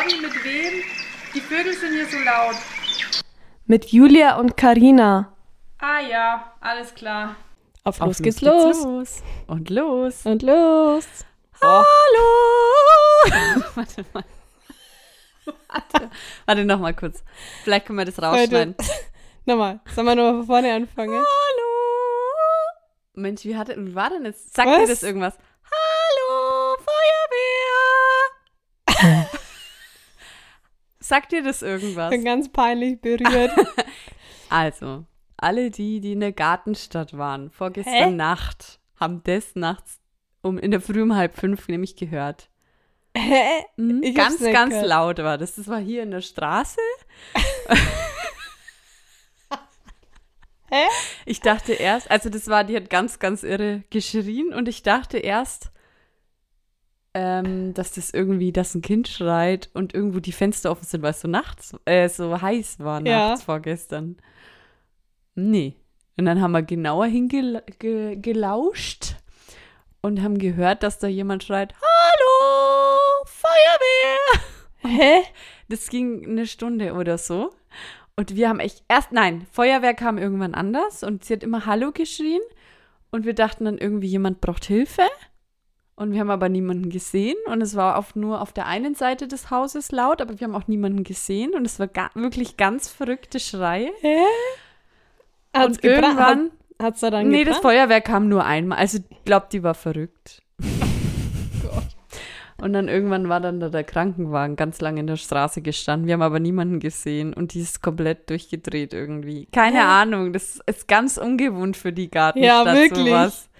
[0.00, 0.82] Conny, mit wem?
[1.34, 2.56] Die Vögel sind hier so laut.
[3.66, 5.36] Mit Julia und Karina.
[5.78, 7.36] Ah ja, alles klar.
[7.84, 8.82] Auf, Auf los geht's los.
[8.82, 9.22] los.
[9.46, 10.24] Und los.
[10.24, 11.04] Und los.
[11.60, 11.84] Hallo!
[13.74, 14.24] warte mal.
[15.68, 16.10] Warte,
[16.46, 17.22] warte noch mal kurz.
[17.64, 18.76] Vielleicht können wir das rausschneiden.
[19.44, 21.12] Nochmal, sollen wir nochmal von vorne anfangen?
[21.12, 21.70] Hallo!
[23.14, 24.50] Mensch, wie, hatte, wie war denn das?
[24.50, 25.36] Sagt dir das irgendwas?
[31.10, 32.10] Sagt dir das irgendwas?
[32.10, 33.50] Bin ganz peinlich berührt.
[34.48, 35.04] Also,
[35.36, 38.10] alle die, die in der Gartenstadt waren, vorgestern Hä?
[38.10, 40.00] Nacht, haben das nachts
[40.42, 42.48] um in der Früh um halb fünf nämlich gehört.
[43.16, 43.64] Hä?
[43.76, 44.02] Mhm.
[44.02, 44.88] Ich ganz, ganz gehört.
[44.88, 45.54] laut war das.
[45.54, 46.80] Das war hier in der Straße.
[50.68, 50.76] Hä?
[51.26, 55.18] Ich dachte erst, also das war, die hat ganz, ganz irre geschrien und ich dachte
[55.18, 55.70] erst,
[57.14, 61.10] ähm, dass das irgendwie, dass ein Kind schreit und irgendwo die Fenster offen sind, weil
[61.10, 63.28] es so nachts, äh, so heiß war Ja.
[63.30, 64.16] nachts vorgestern.
[65.34, 65.76] Nee.
[66.16, 69.16] Und dann haben wir genauer hingelauscht
[70.02, 74.42] und haben gehört, dass da jemand schreit, Hallo, Feuerwehr!
[74.82, 75.22] Hä?
[75.68, 77.52] Das ging eine Stunde oder so.
[78.16, 81.90] Und wir haben echt erst, nein, Feuerwehr kam irgendwann anders und sie hat immer Hallo
[81.92, 82.40] geschrien.
[83.10, 85.02] Und wir dachten dann irgendwie, jemand braucht Hilfe.
[86.00, 87.36] Und wir haben aber niemanden gesehen.
[87.44, 90.54] Und es war auf, nur auf der einen Seite des Hauses laut, aber wir haben
[90.54, 91.52] auch niemanden gesehen.
[91.52, 93.90] Und es war ga wirklich ganz verrückte Schreie.
[94.00, 94.16] Hä?
[95.54, 97.74] Hat's und irgendwann, Hat, hat's da dann nee, das gebrannt?
[97.74, 98.78] Feuerwehr kam nur einmal.
[98.78, 100.40] Also ich glaube, die war verrückt.
[102.62, 106.06] Und dann irgendwann war dann da der Krankenwagen ganz lange in der Straße gestanden.
[106.06, 109.46] Wir haben aber niemanden gesehen und die ist komplett durchgedreht irgendwie.
[109.50, 109.84] Keine Hä?
[109.84, 113.08] Ahnung, das ist ganz ungewohnt für die Gartenstadt Ja, wirklich.
[113.08, 113.50] sowas.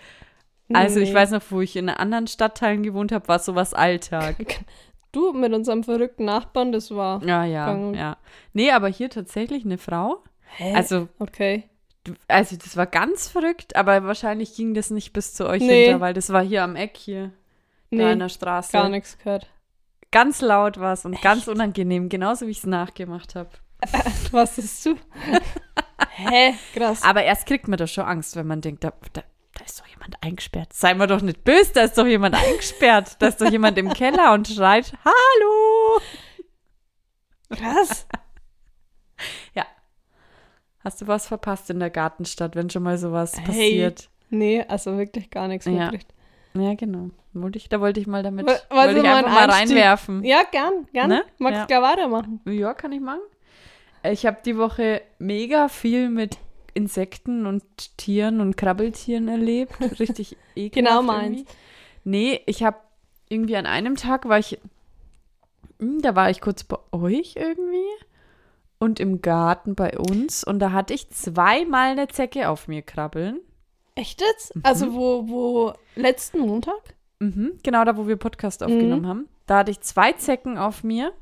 [0.73, 1.15] Also ich Nee.
[1.15, 4.37] weiß noch, wo ich in anderen Stadtteilen gewohnt habe, war sowas Alltag.
[5.13, 7.21] Du mit unserem verrückten Nachbarn, das war.
[7.25, 8.17] Ja, ja, Gang- ja.
[8.53, 10.23] Nee, aber hier tatsächlich eine Frau.
[10.57, 10.73] Hä?
[10.77, 11.65] Also, okay.
[12.29, 15.87] also das war ganz verrückt, aber wahrscheinlich ging das nicht bis zu euch Nee.
[15.87, 17.33] hinter, weil das war hier am Eck hier,
[17.91, 18.71] da Nee, in der Straße.
[18.71, 19.49] gar nichts gehört.
[20.13, 23.51] Ganz laut war es und ganz unangenehm, genauso wie ich es nachgemacht habe.
[24.31, 24.95] Was ist du?
[26.15, 26.55] Hä?
[26.75, 27.03] Krass.
[27.03, 29.23] Aber erst kriegt man da schon Angst, wenn man denkt, da, da,
[29.61, 30.73] da ist doch jemand eingesperrt.
[30.73, 33.17] Sei mal doch nicht böse, da ist doch jemand eingesperrt.
[33.21, 36.01] Da ist doch jemand im Keller und schreit, Hallo!
[37.51, 38.07] Krass.
[40.83, 43.45] Hast du was verpasst in der Gartenstadt, wenn schon mal sowas Hey.
[43.45, 44.09] passiert?
[44.31, 45.73] Nee, also wirklich gar nichts Ja.
[45.73, 46.15] mitgekriegt.
[46.55, 47.11] Ja, genau.
[47.35, 50.25] Wollte ich, da wollte ich mal damit, was wollte ich mal Einstieg- reinwerfen.
[50.25, 51.11] Ja, gern, gern.
[51.11, 51.25] Ne?
[51.39, 51.67] Magst Ja.
[51.67, 52.41] gar weitermachen.
[52.47, 53.21] Ja, kann ich machen.
[54.03, 56.39] Ich habe die Woche mega viel mit
[56.75, 57.63] Insekten und
[57.97, 59.75] Tieren und Krabbeltieren erlebt.
[60.01, 60.75] Richtig ekelhaft.
[60.75, 61.45] Genau meins.
[62.05, 62.79] Nee, ich habe
[63.29, 64.59] irgendwie an einem Tag war ich,
[65.79, 67.89] hm, da war ich kurz bei euch irgendwie
[68.79, 73.41] und im Garten bei uns und da hatte ich zweimal eine Zecke auf mir krabbeln.
[73.95, 74.55] Echt jetzt?
[74.63, 76.95] Also wo, wo letzten Montag?
[77.19, 79.29] Mhm, genau da, wo wir Podcast aufgenommen haben.
[79.47, 81.13] Da hatte ich zwei Zecken auf mir.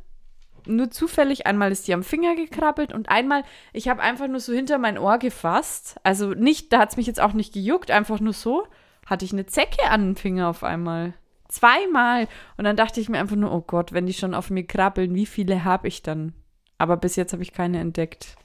[0.69, 3.43] Nur zufällig, einmal ist die am Finger gekrabbelt und einmal,
[3.73, 5.99] ich habe einfach nur so hinter mein Ohr gefasst.
[6.03, 8.67] Also nicht, da hat es mich jetzt auch nicht gejuckt, einfach nur so,
[9.07, 11.15] hatte ich eine Zecke an den Finger auf einmal.
[11.49, 12.29] Zweimal.
[12.59, 15.15] Und dann dachte ich mir einfach nur, oh Gott, wenn die schon auf mir krabbeln,
[15.15, 16.35] wie viele habe ich dann?
[16.77, 18.37] Aber bis jetzt habe ich keine entdeckt.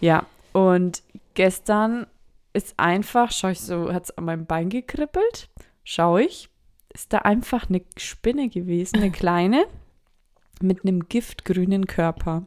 [0.00, 1.02] Ja, und
[1.34, 2.06] gestern
[2.52, 5.48] ist einfach, schau ich so, hat es an meinem Bein gekribbelt.
[5.82, 6.48] Schau ich,
[6.94, 9.66] ist da einfach eine Spinne gewesen, eine kleine,
[10.62, 12.46] mit einem giftgrünen Körper.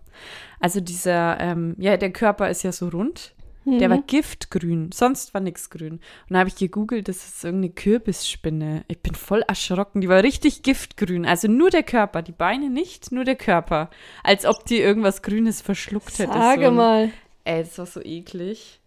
[0.59, 3.33] Also dieser, ähm, ja, der Körper ist ja so rund.
[3.65, 3.93] Der Mhm.
[3.93, 5.93] war giftgrün, sonst war nichts grün.
[5.93, 8.83] Und da habe ich gegoogelt, das ist irgendeine Kürbisspinne.
[8.87, 11.25] Ich bin voll erschrocken, die war richtig giftgrün.
[11.25, 13.89] Also nur der Körper, die Beine nicht, nur der Körper.
[14.23, 16.33] Als ob die irgendwas Grünes verschluckt hätte.
[16.33, 17.09] Sage so ein- mal.
[17.43, 18.79] Ey, das war so eklig.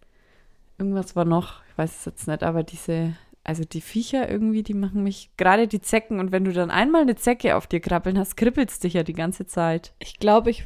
[0.77, 4.73] Irgendwas war noch, ich weiß es jetzt nicht, aber diese, also die Viecher irgendwie, die
[4.73, 8.17] machen mich, gerade die Zecken, und wenn du dann einmal eine Zecke auf dir krabbeln
[8.17, 9.93] hast, kribbelt's dich ja die ganze Zeit.
[9.99, 10.63] Ich glaube, ich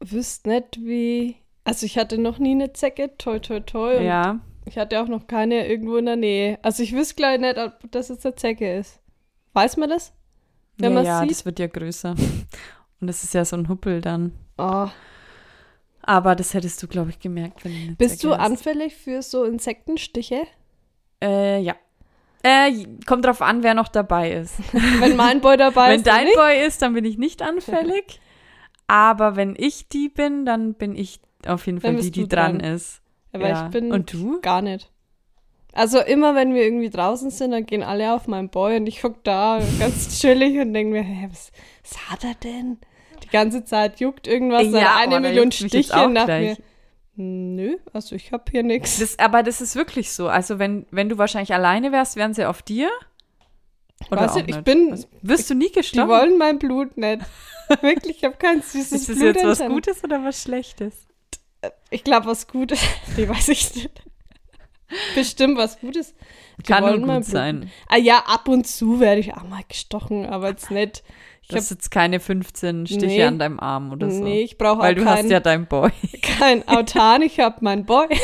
[0.00, 1.36] wüsste nicht, wie.
[1.64, 4.00] Also ich hatte noch nie eine Zecke, toi toi toi.
[4.02, 6.58] Ja, Ich hatte auch noch keine irgendwo in der Nähe.
[6.62, 9.00] Also ich wüsste gleich nicht, ob das jetzt eine Zecke ist.
[9.52, 10.12] Weiß man das?
[10.78, 11.30] Wenn ja, man ja sieht?
[11.30, 12.14] das wird ja größer.
[13.00, 14.32] Und das ist ja so ein Huppel dann.
[14.58, 14.88] Oh.
[16.02, 18.50] Aber das hättest du, glaube ich, gemerkt, wenn du Bist Zecke du hast.
[18.50, 20.46] anfällig für so Insektenstiche?
[21.22, 21.74] Äh, ja.
[22.42, 24.54] Äh, kommt drauf an, wer noch dabei ist.
[25.00, 26.06] Wenn mein Boy dabei wenn ist.
[26.06, 26.36] dann dein nicht?
[26.36, 28.20] Boy ist, dann bin ich nicht anfällig.
[28.86, 32.72] Aber wenn ich die bin, dann bin ich auf jeden Fall die, die dran dran.
[32.74, 33.00] ist.
[33.32, 33.66] Aber ja.
[33.66, 34.40] ich bin Und du?
[34.40, 34.90] gar nicht.
[35.72, 39.02] Also immer, wenn wir irgendwie draußen sind, dann gehen alle auf meinen Boy und ich
[39.02, 41.50] guck da ganz chillig und denke mir, hä, was,
[41.82, 42.78] was hat er denn?
[43.22, 46.58] die ganze Zeit juckt irgendwas, Ja, eine da Million Stiche dachte gleich.
[46.58, 46.64] mir,
[47.16, 49.18] nö, also ich habe hier nichts.
[49.18, 50.28] Aber das ist wirklich so.
[50.28, 52.90] Also wenn, wenn du wahrscheinlich alleine wärst, wären sie auf dir?
[54.10, 54.64] Oder Weiß auch ich nicht?
[54.64, 56.08] bin- Also, wirst du nie Die gestochen?
[56.08, 57.22] wollen mein Blut nicht.
[57.80, 59.34] Wirklich, ich habe kein süßes ist das Blut.
[59.36, 61.06] jetzt was Gutes oder was Schlechtes?
[61.90, 62.78] Ich glaube, was Gutes.
[63.16, 64.02] Nee, weiß ich nicht.
[65.16, 66.14] Bestimmt was Gutes.
[66.58, 67.24] Die Kann nur gut Blut.
[67.24, 67.70] sein.
[67.88, 71.02] Ah ja, ab und zu werde ich auch mal gestochen, aber jetzt nicht.
[71.46, 73.22] Ich Du hab, hast jetzt keine 15 Stiche Nee.
[73.22, 74.20] an deinem Arm oder so.
[74.24, 75.90] Nee, ich brauche auch Weil du hast keinen ja deinen Boy.
[76.22, 78.08] kein Autan, ich habe meinen Boy.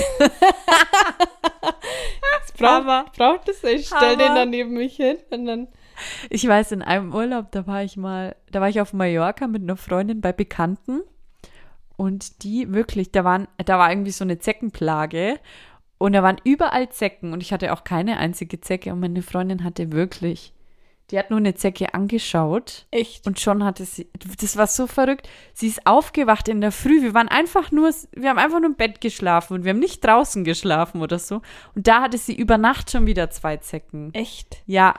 [2.40, 3.04] Jetzt braucht, Hammer.
[3.16, 5.68] braucht es, ich stell den dann neben mich hin und dann.
[6.30, 9.62] Ich weiß, in einem Urlaub, da war ich mal, da war ich auf Mallorca mit
[9.62, 11.02] einer Freundin bei Bekannten
[11.96, 15.38] und die wirklich, da waren, da war irgendwie so eine Zeckenplage
[15.98, 19.62] und da waren überall Zecken und ich hatte auch keine einzige Zecke und meine Freundin
[19.62, 20.52] hatte wirklich,
[21.10, 23.26] die hat nur eine Zecke angeschaut Echt.
[23.26, 24.08] und schon hatte sie,
[24.40, 28.30] das war so verrückt, sie ist aufgewacht in der Früh, wir waren einfach nur, wir
[28.30, 31.42] haben einfach nur im Bett geschlafen und wir haben nicht draußen geschlafen oder so
[31.74, 34.14] und da hatte sie über Nacht schon wieder zwei Zecken.
[34.14, 34.62] Echt.
[34.66, 34.94] Ja.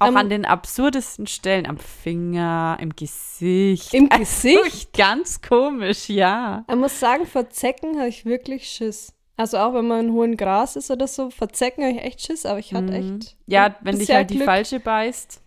[0.00, 3.94] Auch Ähm, an den absurdesten Stellen, am Finger, im Gesicht.
[3.94, 4.92] Im Also Gesicht?
[4.92, 6.64] Ganz komisch, ja.
[6.68, 9.14] Ich muss sagen, vor Zecken habe ich wirklich Schiss.
[9.36, 12.20] Also auch wenn man in hohem Gras ist oder so, vor Zecken habe ich echt
[12.22, 13.16] Schiss, aber ich hatte Mhm.
[13.20, 13.36] echt.
[13.46, 14.46] Ja, wenn dich halt die Glück.
[14.46, 15.40] falsche beißt.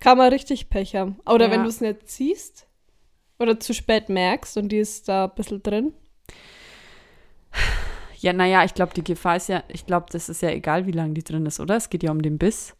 [0.00, 1.16] Kann man richtig Pech haben.
[1.28, 1.50] Oder Ja.
[1.50, 2.66] wenn du es nicht siehst
[3.38, 5.92] oder zu spät merkst und die ist da ein bisschen drin.
[8.18, 10.92] Ja, naja, ich glaube, die Gefahr ist ja, ich glaube, das ist ja egal, wie
[10.92, 11.76] lange die drin ist, oder?
[11.76, 12.74] Es geht ja um den Biss.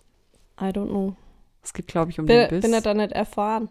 [0.61, 1.17] I don't know.
[1.63, 2.63] Es geht, glaube ich, um Bin, den Biss.
[2.63, 3.69] bin ja da nicht erfahren.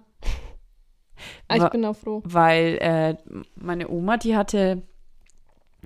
[1.47, 2.21] Ah, ich bin auch froh.
[2.25, 3.15] weil äh,
[3.55, 4.81] meine Oma, die hatte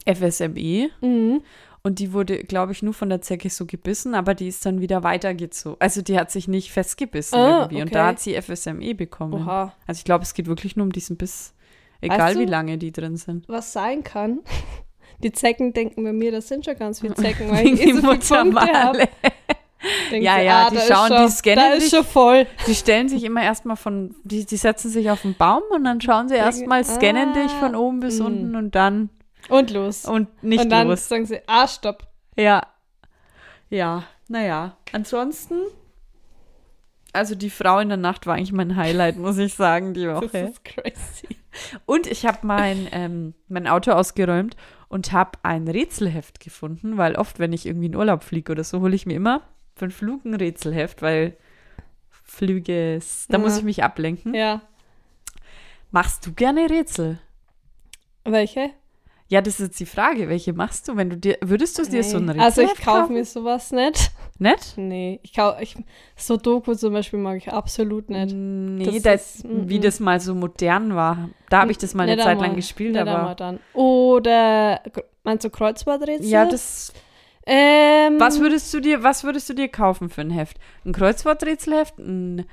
[0.08, 1.42] FSME Mhm.
[1.84, 4.82] und die wurde, glaube ich, nur von der Zecke so gebissen, aber die ist dann
[4.82, 5.78] wieder weitergezogen.
[5.80, 7.94] Also die hat sich nicht festgebissen Ah, irgendwie und okay.
[7.94, 9.34] da hat sie FSME bekommen.
[9.34, 9.74] Oha.
[9.86, 11.54] Also ich glaube, es geht wirklich nur um diesen Biss.
[12.02, 13.48] Egal Weißt du- wie lange die drin sind.
[13.50, 14.40] Was sein kann,
[15.24, 17.94] die Zecken denken bei mir, das sind schon ganz viele Zecken, weil ich eh die
[17.94, 19.08] so Muttermale.
[20.12, 21.90] Ja, ja, ah, die schauen, schon, die scannen Da ist dich.
[21.96, 22.48] schon voll.
[22.66, 26.02] Die stellen sich immer erstmal von, die, die setzen sich auf den Baum und dann
[26.02, 28.26] schauen sie erstmal, scannen dich von oben bis mm.
[28.26, 29.10] unten und dann
[29.50, 30.06] Und los.
[30.06, 31.08] und nicht und dann los.
[31.08, 32.08] sagen sie, ah, stopp.
[32.36, 32.66] Ja.
[33.70, 34.78] Ja, naja.
[34.94, 35.56] Ansonsten,
[37.14, 40.22] also die Frau in der Nacht war eigentlich mein Highlight, muss ich sagen, die Das
[40.24, 40.38] Woche.
[40.40, 41.28] ist crazy.
[41.86, 44.56] Und ich habe mein, ähm, mein Auto ausgeräumt
[44.90, 48.82] und habe ein Rätselheft gefunden, weil oft, wenn ich irgendwie in Urlaub fliege oder so,
[48.82, 49.42] hole ich mir immer
[49.76, 51.36] für einen Flug ein Rätselheft, weil
[52.10, 53.60] Flüge, ist- da muss Ja.
[53.60, 54.34] ich mich ablenken.
[54.34, 54.62] Ja.
[55.92, 57.20] Machst du gerne Rätsel?
[58.24, 58.72] Welche?
[59.30, 60.30] Ja, das ist jetzt die Frage.
[60.30, 62.32] Welche machst du, wenn du dir, würdest du dir so ein Nee.
[62.32, 64.12] Rätselheft Also ich kaufe mir sowas nicht.
[64.40, 64.78] Nicht?
[64.78, 65.76] Nee, ich kaufe, ich,
[66.16, 68.34] so Doku zum Beispiel mag ich absolut nicht.
[68.34, 69.82] Nee, Das das ist- mm, wie mm.
[69.82, 71.30] das mal so modern war.
[71.50, 73.36] Da habe ich das mal eine Zeit lang gespielt, Nicht aber.
[73.36, 73.60] dann.
[73.74, 74.82] Oder,
[75.24, 76.26] meinst du Kreuzworträtsel?
[76.30, 76.94] Ja, das.
[77.46, 80.58] Ähm, Was würdest du dir, was würdest du dir kaufen für ein Heft?
[80.86, 81.98] Ein Kreuzworträtselheft?
[81.98, 82.46] Ein,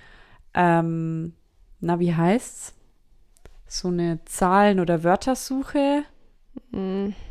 [0.55, 1.35] ähm,
[1.81, 2.75] na, wie heißt's?
[3.67, 6.05] So eine Zahlen- oder Wörtersuche?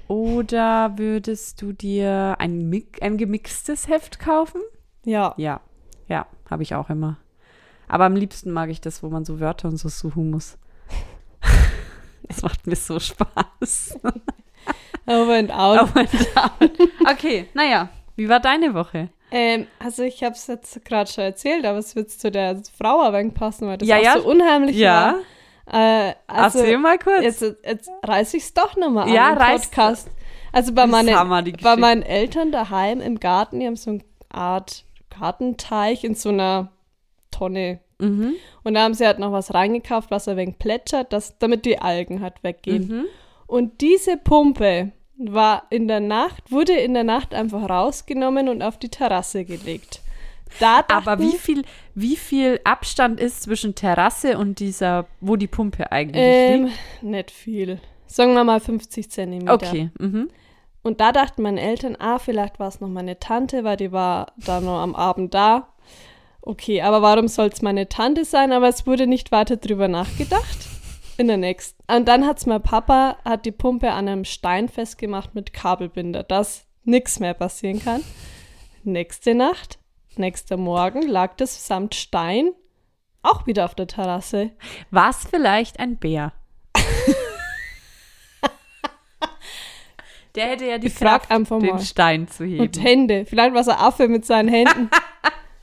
[0.07, 4.61] Oder würdest du dir ein, ein gemixtes Heft kaufen?
[5.05, 5.61] Ja, Ja,
[6.07, 7.17] ja, habe ich auch immer.
[7.87, 10.57] Aber am liebsten mag ich das, wo man so Wörter und so suchen muss.
[12.25, 13.99] Das macht mir so Spaß.
[15.05, 15.79] over and out.
[15.83, 16.71] Oh mein Gott.
[17.11, 19.09] Okay, naja, wie war deine Woche?
[19.29, 23.01] Ähm, also ich habe es jetzt gerade schon erzählt, aber es wird zu der Frau
[23.01, 24.13] ein wenig passen, weil das Ja, auch ja.
[24.19, 25.15] so unheimlich Ja, war.
[25.65, 27.23] Äh, also erzähl mal kurz.
[27.23, 30.09] jetzt, jetzt reiße ich es doch nochmal Ja, an, den reiß- Podcast.
[30.51, 34.85] Also bei, meine, Hammer, bei meinen Eltern daheim im Garten, die haben so eine Art
[35.09, 36.71] Gartenteich in so einer
[37.31, 37.79] Tonne.
[37.99, 38.33] mhm.
[38.63, 41.79] Und da haben sie halt noch was reingekauft, was ein wenig plätschert, dass, damit die
[41.79, 42.87] Algen halt weggehen.
[42.87, 43.05] Mhm.
[43.47, 48.77] Und diese Pumpe war in der Nacht, wurde in der Nacht einfach rausgenommen und auf
[48.77, 50.01] die Terrasse gelegt.
[50.61, 51.63] Aber wie viel,
[51.95, 57.03] wie viel Abstand ist zwischen Terrasse und dieser, wo die Pumpe eigentlich Ähm, liegt?
[57.03, 57.79] nicht viel.
[58.05, 59.53] Sagen wir mal 50 Zentimeter.
[59.53, 59.89] Okay.
[59.99, 60.29] Mhm.
[60.83, 64.33] Und da dachten meine Eltern, ah, vielleicht war es noch meine Tante, weil die war
[64.37, 65.69] da noch am Abend da.
[66.41, 68.51] Okay, aber warum soll es meine Tante sein?
[68.51, 70.57] Aber es wurde nicht weiter drüber nachgedacht.
[71.17, 71.81] In der nächsten.
[71.91, 76.65] Und dann hat's mein Papa, hat die Pumpe an einem Stein festgemacht mit Kabelbinder, dass
[76.83, 78.01] nichts mehr passieren kann.
[78.83, 79.79] Nächste Nacht,
[80.19, 82.51] nächster Morgen lag das samt Stein
[83.23, 84.51] auch wieder auf der Terrasse.
[84.91, 86.33] War es vielleicht ein Bär?
[90.35, 91.79] Der hätte ja die Ich Kraft, einfach den mal.
[91.79, 92.61] Stein zu heben.
[92.61, 93.25] Und Hände.
[93.25, 94.89] Vielleicht war es ein Affe mit seinen Händen.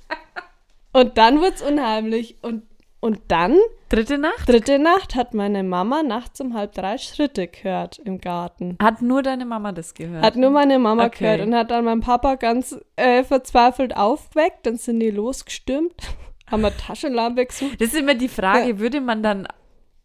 [0.93, 2.37] und dann wird's unheimlich.
[2.43, 2.63] Und
[3.01, 3.57] Und dann,
[3.89, 4.47] Dritte Nacht?
[4.47, 8.77] dritte Nacht, hat meine Mama nachts um halb drei Schritte gehört im Garten.
[8.81, 10.23] Hat nur deine Mama das gehört?
[10.23, 11.25] Hat nur meine Mama Okay.
[11.25, 14.67] gehört und hat dann meinen Papa ganz äh, verzweifelt aufgeweckt.
[14.67, 15.95] Dann sind die losgestürmt,
[16.51, 17.81] haben eine Taschenlampe gesucht.
[17.81, 19.49] das ist immer die Frage, würde man dann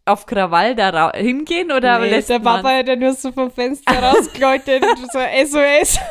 [0.06, 2.38] auf Krawall da hingehen oder Nee, lässt der?
[2.38, 5.98] Papa hat ja nur so vom Fenster rausgeleuchtet und so SOS.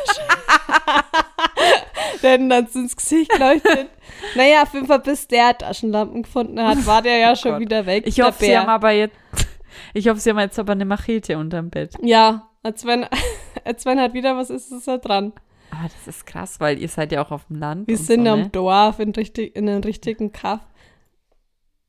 [2.22, 3.90] der hat ihn dann ins Gesicht geleuchtet.
[4.36, 7.62] Naja, auf jeden Fall, bis der Taschenlampen gefunden hat, war der ja schon Gott.
[7.62, 8.04] wieder weg.
[8.08, 9.16] Ich hoffe, sie haben aber jetzt,
[9.94, 11.94] ich hoffe, sie haben jetzt aber eine Machete unterm Bett.
[12.02, 13.06] Ja, als wenn,
[13.64, 15.34] als wenn halt wieder was ist, ist er dran.
[15.72, 17.88] Aber das ist krass, weil ihr seid ja auch auf dem Land.
[17.88, 18.50] Wir sind so, am ne?
[18.50, 20.62] Dorf in, richtig, in einem richtigen Kaff.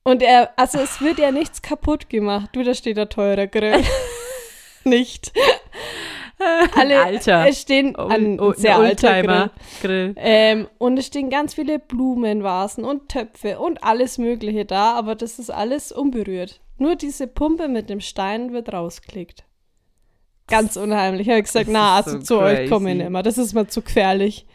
[0.02, 2.50] Und er, also es wird ja nichts kaputt gemacht.
[2.52, 3.82] Du, da steht der teure Grill.
[4.84, 5.32] Nicht.
[6.76, 7.46] Alle, Alter.
[7.48, 9.30] Es stehen ein Oh, sehr alter Grill.
[9.30, 10.14] Oldtimer-Grill.
[10.16, 15.38] Ähm, und es stehen ganz viele Blumenvasen und Töpfe und alles Mögliche da, aber das
[15.38, 16.60] ist alles unberührt.
[16.78, 19.44] Nur diese Pumpe mit dem Stein wird rausgelegt.
[20.48, 21.26] Ganz unheimlich.
[21.26, 23.02] Ich habe gesagt, Das na, also so zu euch komme ich crazy.
[23.04, 23.22] nicht mehr.
[23.22, 24.46] Das ist mir zu gefährlich.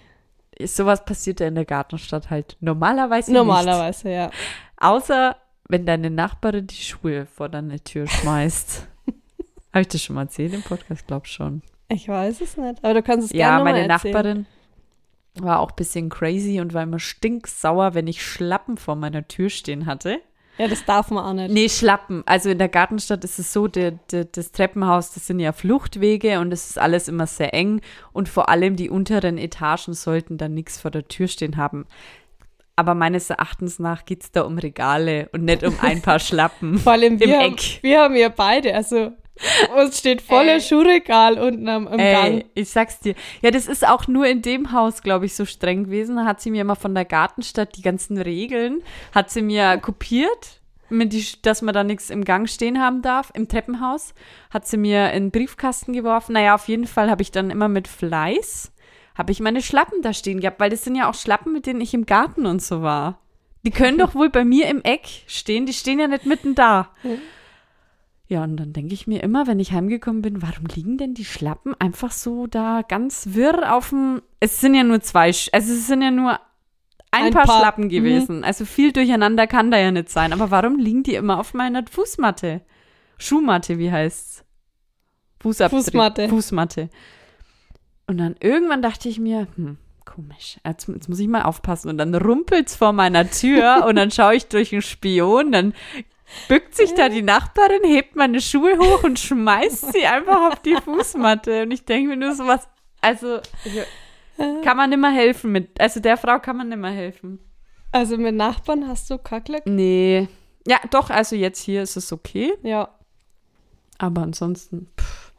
[0.63, 4.25] Sowas passiert ja in der Gartenstadt halt normalerweise Normalerweise, ja.
[4.27, 4.37] nicht.
[4.77, 5.35] Außer,
[5.67, 8.87] wenn deine Nachbarin die Schuhe vor deine Tür schmeißt.
[9.73, 11.07] Habe ich das schon mal erzählt im Podcast?
[11.07, 11.63] Glaub schon.
[11.91, 12.83] Ich weiß es nicht.
[12.83, 14.13] Aber du kannst es Ja, gerne meine mal erzählen.
[14.13, 14.45] Nachbarin
[15.35, 19.49] war auch ein bisschen crazy und war immer stinksauer, wenn ich Schlappen vor meiner Tür
[19.49, 20.19] stehen hatte.
[20.57, 21.51] Ja, das darf man auch nicht.
[21.51, 22.23] Nee, Schlappen.
[22.25, 26.39] Also in der Gartenstadt ist es so, der, der, das Treppenhaus, das sind ja Fluchtwege
[26.39, 27.81] und es ist alles immer sehr eng
[28.11, 31.85] und vor allem die unteren Etagen sollten dann nichts vor der Tür stehen haben.
[32.75, 36.77] Aber meines Erachtens nach geht es da um Regale und nicht um ein paar Schlappen.
[36.77, 37.79] Vor allem wir, Im haben, Eck.
[37.81, 39.13] wir haben ja beide, also
[39.77, 40.61] uns steht voller Ey.
[40.61, 42.45] Schuhregal unten am, im Ey, Gang.
[42.53, 43.15] ich sag's dir.
[43.41, 46.15] Ja, das ist auch nur in dem Haus, glaube ich, so streng gewesen.
[46.15, 48.81] Da hat sie mir mal von der Gartenstadt die ganzen Regeln,
[49.13, 53.47] hat sie mir kopiert, die, dass man da nichts im Gang stehen haben darf, im
[53.47, 54.13] Treppenhaus.
[54.49, 56.33] Hat sie mir in den Briefkasten geworfen.
[56.33, 58.73] Naja, auf jeden Fall habe ich dann immer mit Fleiß,
[59.15, 61.81] habe ich meine Schlappen da stehen gehabt, weil das sind ja auch Schlappen, mit denen
[61.81, 63.19] ich im Garten und so war.
[63.63, 66.89] Die können doch wohl bei mir im Eck stehen, die stehen ja nicht mitten da.
[68.31, 71.25] Ja, und dann denke ich mir immer, wenn ich heimgekommen bin, warum liegen denn die
[71.25, 74.21] Schlappen einfach so da ganz wirr auf dem.
[74.39, 76.39] Es sind ja nur zwei, also es sind ja nur
[77.11, 77.89] ein, Ein paar, paar, Schlappen mhm.
[77.89, 78.45] gewesen.
[78.45, 80.31] Also viel durcheinander kann da ja nicht sein.
[80.31, 82.61] Aber warum liegen die immer auf meiner Fußmatte?
[83.17, 84.45] Schuhmatte, wie heißt's?
[85.41, 85.83] Fußabdruck.
[85.83, 86.29] Fußmatte.
[86.29, 86.89] Fußmatte.
[88.07, 91.89] Und dann irgendwann dachte ich mir, hm, komisch, jetzt, jetzt muss ich mal aufpassen.
[91.89, 95.73] Und dann rumpelt's vor meiner Tür und dann schaue ich durch einen Spion, dann
[96.47, 100.75] bückt sich da die Nachbarin, hebt meine Schuhe hoch und schmeißt sie einfach auf die
[100.75, 101.63] Fußmatte.
[101.63, 102.67] Und ich denke mir nur so was,
[103.01, 103.39] also
[104.63, 107.39] kann man nicht mehr helfen mit, also der Frau kann man nicht mehr helfen.
[107.91, 109.63] Also mit Nachbarn hast du Kackleck?
[109.65, 110.27] Nee.
[110.67, 112.89] Ja, doch, also jetzt hier ist es okay, Ja.
[113.97, 115.31] aber ansonsten, pff.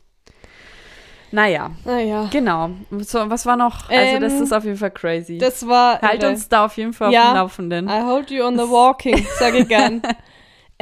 [1.34, 2.28] Naja, Naja.
[2.30, 2.70] genau.
[2.99, 3.88] So, was war noch?
[3.88, 5.38] Also, das Ähm, ist auf jeden Fall crazy.
[5.38, 5.99] Das war.
[6.02, 6.32] halt irre.
[6.32, 7.32] uns da auf jeden Fall auf Ja.
[7.32, 7.88] dem Laufenden.
[7.88, 10.02] I hold you on the walking, sage ich gern.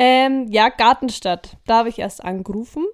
[0.00, 1.56] ähm, ja, Gartenstadt.
[1.66, 2.86] Da habe ich erst angerufen,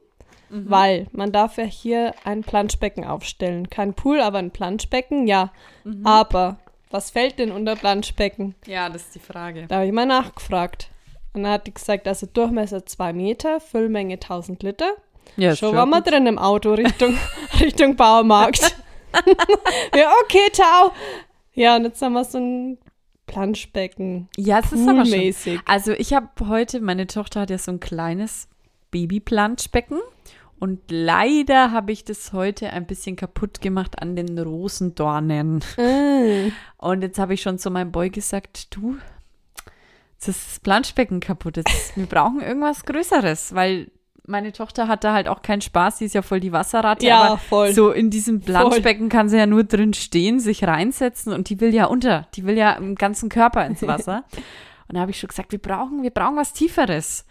[0.48, 0.70] Mhm.
[0.70, 3.68] weil man darf ja hier ein Planschbecken aufstellen.
[3.70, 5.52] Kein Pool, aber ein Planschbecken, ja.
[5.84, 6.06] Mhm.
[6.06, 6.58] Aber
[6.90, 8.54] was fällt denn unter Planschbecken?
[8.66, 9.66] Ja, das ist die Frage.
[9.66, 10.88] Da habe ich mal nachgefragt.
[11.32, 14.92] Und dann hat die gesagt, also Durchmesser 2 Meter, Füllmenge 1000 Liter.
[15.36, 17.18] Ja, Schon waren wir drin im Auto Richtung,
[17.60, 18.76] Richtung Baumarkt.
[19.96, 20.92] ja, okay, ciao.
[21.54, 22.78] Ja, und jetzt haben wir so ein
[23.26, 24.28] Planschbecken.
[24.36, 25.12] Ja, es ist aber schon.
[25.12, 25.60] Poolmäßig.
[25.64, 28.48] Also, ich habe heute, meine Tochter hat ja so ein kleines
[28.90, 30.00] Babyplanschbecken.
[30.58, 35.62] Und leider habe ich das heute ein bisschen kaputt gemacht an den Rosendornen.
[35.76, 36.52] Mm.
[36.78, 38.96] Und jetzt habe ich schon zu meinem Boy gesagt, du,
[40.24, 41.58] das Planschbecken kaputt.
[41.58, 43.90] Jetzt, wir brauchen irgendwas Größeres, weil
[44.26, 45.98] meine Tochter hat da halt auch keinen Spaß.
[45.98, 47.06] Sie ist ja voll die Wasserratte.
[47.06, 47.72] Ja, aber voll.
[47.72, 51.74] So in diesem Planschbecken kann sie ja nur drin stehen, sich reinsetzen und die will
[51.74, 52.26] ja unter.
[52.34, 54.24] Die will ja im ganzen Körper ins Wasser.
[54.88, 57.24] und da habe ich schon gesagt, wir brauchen, wir brauchen was Tieferes.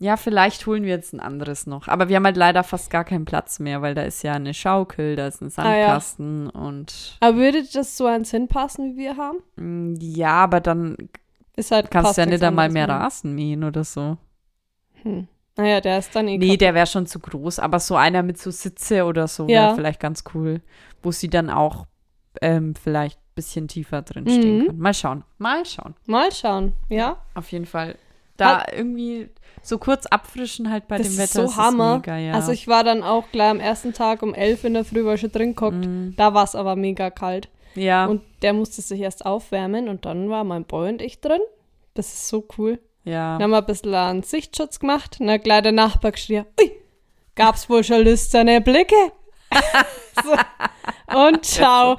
[0.00, 1.88] Ja, vielleicht holen wir jetzt ein anderes noch.
[1.88, 4.54] Aber wir haben halt leider fast gar keinen Platz mehr, weil da ist ja eine
[4.54, 5.86] Schaukel, da ist ein Ah, ja.
[5.88, 9.38] Sandkasten und Aber würde das so ans hinpassen, wie wir haben?
[9.56, 10.96] mm, ja, aber dann
[11.56, 12.94] Ist halt kannst du ja nicht einmal mehr mehr.
[12.96, 14.16] Rasen mähen oder so.
[15.02, 15.26] Hm.
[15.58, 16.60] Naja, der ist dann eh Nee, kaputt.
[16.62, 19.66] der wäre schon zu groß, aber so einer mit so Sitze oder so Ja.
[19.66, 20.62] wäre vielleicht ganz cool,
[21.02, 21.86] wo sie dann auch
[22.40, 24.66] ähm, vielleicht ein bisschen tiefer drin stehen Mhm.
[24.68, 24.78] kann.
[24.78, 25.94] Mal schauen, mal schauen.
[26.06, 27.18] Mal schauen, ja?
[27.34, 27.96] Auf jeden Fall.
[28.36, 29.28] Da irgendwie
[29.62, 31.48] so kurz abfrischen halt bei das dem ist Wetter.
[31.48, 31.96] so Hammer.
[31.96, 32.32] Ist mega, ja.
[32.34, 35.16] Also ich war dann auch gleich am ersten Tag um 11 in der Früh war
[35.16, 35.84] schon drin geguckt.
[35.84, 37.48] Mm, Da war es aber mega kalt.
[37.74, 41.40] ja, Und der musste sich erst aufwärmen und dann war mein Boy und ich drin.
[41.94, 42.78] Das ist so cool.
[43.08, 43.38] Ja.
[43.38, 45.16] Dann haben wir ein bisschen einen Sichtschutz gemacht.
[45.20, 46.70] Und dann gleich der Nachbar geschrien, ui,
[47.34, 49.12] gab's wohl schon lüsterne Blicke?
[50.22, 50.34] so.
[51.16, 51.96] Und ciao.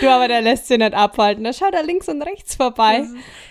[0.00, 1.42] du, aber der lässt sich nicht abhalten.
[1.42, 3.04] Da schaut er links und rechts vorbei.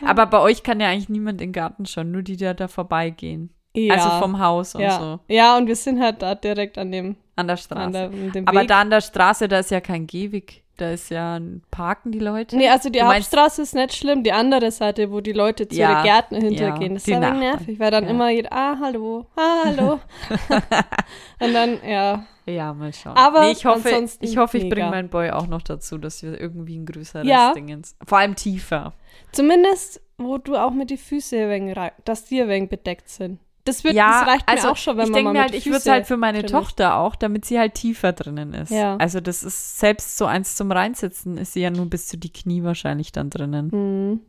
[0.05, 2.67] Aber bei euch kann ja eigentlich niemand in den Garten schauen, nur die, die da
[2.69, 3.53] vorbeigehen.
[3.73, 3.95] Ja.
[3.95, 4.99] Also vom Haus und ja.
[4.99, 5.19] so.
[5.27, 7.91] Ja, und wir sind halt da direkt an dem, An der Straße.
[7.91, 8.67] der, an dem Aber Weg.
[8.67, 10.63] da an der Straße, da ist ja kein Gehweg.
[10.81, 12.57] Da ist ja ein Parken die Leute.
[12.57, 15.75] Nee, also die Du Hauptstraße ist nicht schlimm, die andere Seite, wo die Leute zu
[15.75, 18.09] Ja, ihren Gärten ja, hintergehen, das ist aber nervig, weil dann Ja.
[18.09, 19.99] immer jeder, ah, hallo, ah, hallo.
[21.39, 23.15] und dann, ja, Ja, mal schauen.
[23.15, 26.39] Aber nee, ich hoffe, ich, hoffe, ich bringe meinen Boy auch noch dazu, dass wir
[26.41, 27.53] irgendwie ein größeres Ja.
[27.53, 27.95] Ding ins.
[28.05, 28.93] Vor allem tiefer.
[29.31, 33.07] zumindest, wo du auch mit die Füße ein wenig rei- dass die ein wenig bedeckt
[33.09, 33.39] sind.
[33.63, 35.41] Das, wird, ja, das reicht also mir auch schon, wenn ich man denke mal mir
[35.41, 36.43] halt, ich würde es halt für meine.
[36.45, 38.71] Tochter auch, damit sie halt tiefer drinnen ist.
[38.71, 38.97] Ja.
[38.97, 42.31] Also das ist selbst so eins zum Reinsitzen, ist sie ja nur bis zu die
[42.31, 43.71] Knie wahrscheinlich dann drinnen.
[43.71, 44.19] Hm.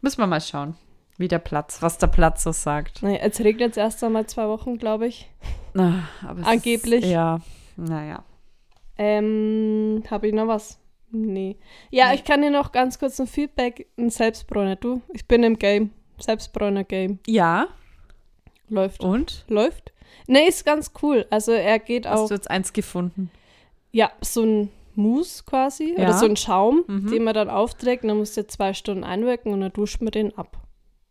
[0.00, 0.76] Müssen wir mal schauen,
[1.18, 3.02] wie der Platz, was der Platz so sagt.
[3.02, 5.28] Nee, jetzt regnet es erst einmal zwei Wochen, glaube ich.
[5.74, 6.08] Na,
[6.44, 7.04] Angeblich.
[7.04, 7.40] Ist, ja,
[7.76, 8.24] naja.
[8.96, 10.78] Ähm, habe ich noch was?
[11.10, 11.56] Nee.
[11.90, 12.16] Ja, Nee.
[12.16, 14.76] ich kann dir noch ganz kurz ein Feedback, ein Selbstbräuner.
[14.76, 15.90] Du, ich bin im Game.
[16.18, 17.18] Selbstbräuner-Game.
[17.26, 17.68] Ja,
[18.70, 19.02] Läuft.
[19.04, 19.44] und?
[19.48, 19.92] Läuft.
[20.26, 21.26] Nee, ist ganz cool.
[21.30, 23.30] Also er geht Hast auch, du jetzt eins gefunden?
[23.92, 26.04] ja, so ein Mousse quasi Ja.
[26.04, 27.10] oder so ein Schaum, Mhm.
[27.10, 28.02] den man dann aufträgt.
[28.04, 30.56] Und dann musst du zwei Stunden einwirken und dann duscht man den ab.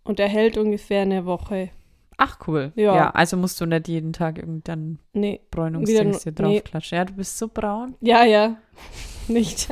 [0.03, 1.69] Und er hält ungefähr eine Woche.
[2.17, 2.73] Ach, cool.
[2.75, 2.95] Ja.
[2.95, 6.55] Ja, also musst du nicht jeden Tag irgendein Nee, Bräunungsdings dir nur- nee.
[6.59, 6.97] draufklatschen.
[6.97, 7.95] Ja, du bist so braun.
[8.01, 8.57] ja, ja,
[9.29, 9.69] nicht.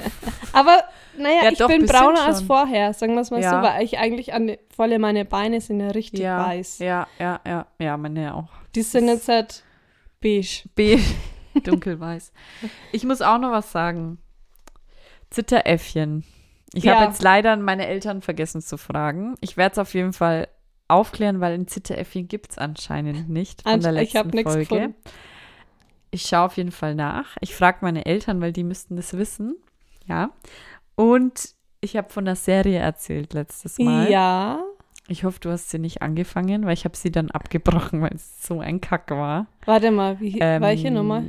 [0.53, 0.83] Aber
[1.17, 3.49] naja, Ja, ich doch, bin brauner als vorher, sagen wir es mal Ja.
[3.61, 6.79] so, weil ich eigentlich an allem meine Beine sind ja richtig ja, weiß.
[6.79, 7.67] Ja, ja, ja.
[7.79, 8.49] Ja, meine auch.
[8.75, 9.63] Die sind jetzt halt
[10.21, 10.63] beige.
[10.75, 10.99] B.
[11.63, 12.31] Dunkelweiß.
[12.91, 14.19] Ich muss auch noch was sagen.
[15.29, 16.23] Zitteräffchen.
[16.73, 19.35] Ich habe jetzt leider meine Eltern vergessen zu fragen.
[19.41, 20.47] Ich werde es auf jeden Fall
[20.87, 24.67] aufklären, weil ein Zitteräffchen gibt es anscheinend nicht von der Ansch- ich letzten nix Folge.
[24.67, 24.95] gefunden.
[26.11, 27.35] Ich schaue auf jeden Fall nach.
[27.41, 29.55] Ich frage meine Eltern, weil die müssten das wissen.
[30.07, 30.29] Ja.
[30.97, 34.09] Und ich habe von der Serie erzählt letztes Mal.
[34.09, 34.63] Ja.
[35.07, 38.45] Ich hoffe, du hast sie nicht angefangen, weil ich habe sie dann abgebrochen, weil es
[38.45, 39.45] so ein Kack war.
[39.65, 41.23] Warte mal, wie, Ähm, welche Nummer?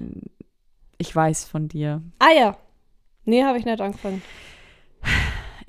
[0.97, 2.03] Ich weiß von dir.
[2.19, 2.57] Ah ja.
[3.25, 4.23] Nee, habe ich nicht angefangen.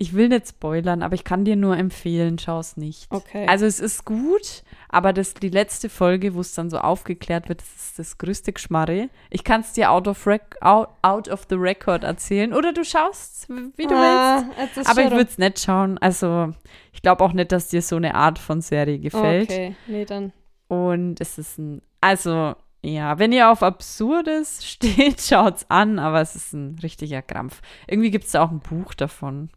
[0.02, 3.08] Ich will nicht spoilern, aber ich kann dir nur empfehlen, schau es nicht.
[3.10, 3.46] Okay.
[3.48, 7.60] Also es ist gut, aber das, die letzte Folge, wo es dann so aufgeklärt wird,
[7.60, 9.10] das ist das größte Geschmarre.
[9.30, 10.26] Ich kann es dir out of,
[10.62, 13.98] out, out of the record erzählen oder du schaust, wie du willst.
[14.00, 15.98] ah, ist Aber ich würde es nicht schauen.
[15.98, 16.54] Also
[16.94, 19.52] ich glaube auch nicht, dass dir so eine Art von Serie gefällt.
[19.52, 20.32] Okay, nee, dann.
[20.70, 26.38] Und es ist ein, also ja, wenn ihr auf Absurdes steht, schaut's an, aber es
[26.38, 27.62] ist ein richtiger Krampf.
[27.86, 29.50] Irgendwie gibt es da auch ein Buch davon.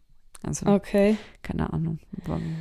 [0.44, 1.16] Also, Okay.
[1.42, 1.98] keine Ahnung.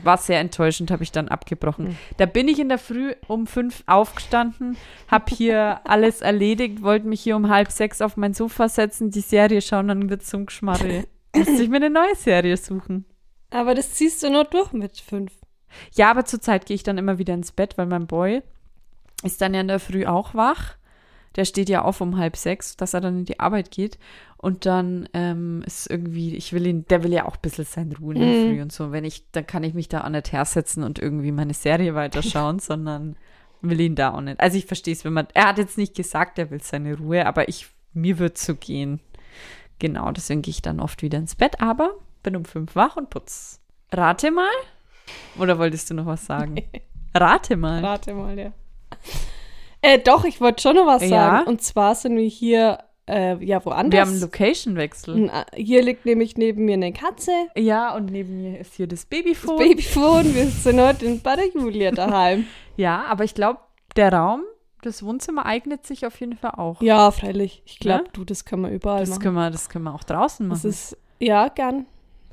[0.03, 1.87] War, sehr enttäuschend, habe ich dann abgebrochen.
[1.87, 1.97] Hm.
[2.17, 7.21] Da bin ich in der Früh um fünf aufgestanden, habe hier alles erledigt, wollte mich
[7.21, 11.05] hier um halb sechs auf mein Sofa setzen, die Serie schauen, dann wird zum Geschmarre.
[11.35, 13.05] Musste ich mir eine neue Serie suchen.
[13.49, 15.31] Aber das ziehst du nur durch mit fünf.
[15.93, 18.41] Ja, aber zurzeit gehe ich dann immer wieder ins Bett, weil mein Boy
[19.23, 20.75] ist dann ja in der Früh auch wach.
[21.35, 23.97] Der steht ja auf um halb sechs, dass er dann in die Arbeit geht.
[24.37, 27.97] Und dann ähm, ist irgendwie, ich will ihn, der will ja auch ein bisschen seine
[27.97, 28.45] Ruhe in der Mhm.
[28.47, 28.91] Früh und so.
[28.91, 32.59] Wenn ich, dann kann ich mich da auch nicht hersetzen und irgendwie meine Serie weiterschauen,
[32.59, 33.15] sondern
[33.61, 34.39] will ihn da auch nicht.
[34.39, 37.25] Also ich verstehe es, wenn man, er hat jetzt nicht gesagt, er will seine Ruhe,
[37.25, 38.99] aber ich, mir wird so gehen.
[39.79, 41.91] Genau, deswegen gehe ich dann oft wieder ins Bett, aber
[42.23, 43.59] bin um fünf wach und putz.
[43.91, 44.49] Rate mal.
[45.37, 46.55] Oder wolltest du noch was sagen?
[47.13, 47.83] Rate mal.
[47.85, 48.53] Rate mal, ja.
[49.81, 51.09] Äh, doch, ich wollte schon noch was Ja?
[51.09, 51.47] sagen.
[51.47, 53.91] Und zwar sind wir hier, äh, ja, woanders.
[53.93, 55.15] Wir haben einen Location-Wechsel.
[55.17, 59.05] N- Hier liegt nämlich neben mir eine Katze, Ja, und neben mir ist hier das
[59.05, 59.57] Babyphone.
[59.57, 60.35] das Babyphone.
[60.35, 62.45] Wir sind heute in- der Julia daheim.
[62.77, 63.59] Ja, aber ich glaube,
[63.95, 64.41] der Raum,
[64.81, 66.81] das Wohnzimmer eignet sich auf jeden Fall auch.
[66.81, 67.61] ja, freilich.
[67.65, 68.09] Ich glaube, Ja?
[68.13, 69.21] du, das kann man überall das, machen.
[69.21, 70.69] können wir, das können wir auch draußen Das machen.
[70.69, 71.85] ist, ja, gern.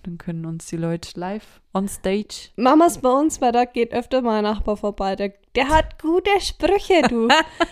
[0.05, 2.51] Dann können uns die Leute live on stage.
[2.57, 5.17] Wir es bei uns, weil da geht öfter mal ein Nachbar vorbei.
[5.17, 7.29] Der, der hat gute Sprüche, du.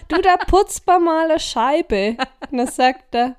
[0.09, 2.17] du, da putzt man mal eine Scheibe.
[2.51, 3.37] Und dann sagt er,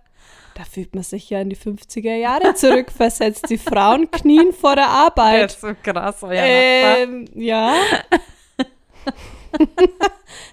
[0.55, 3.49] da fühlt man sich ja in die 50er Jahre zurückversetzt.
[3.49, 5.51] Die Frauen knien vor der Der Arbeit.
[5.51, 6.33] ist so krass, euer.
[6.43, 7.75] Ähm, ja.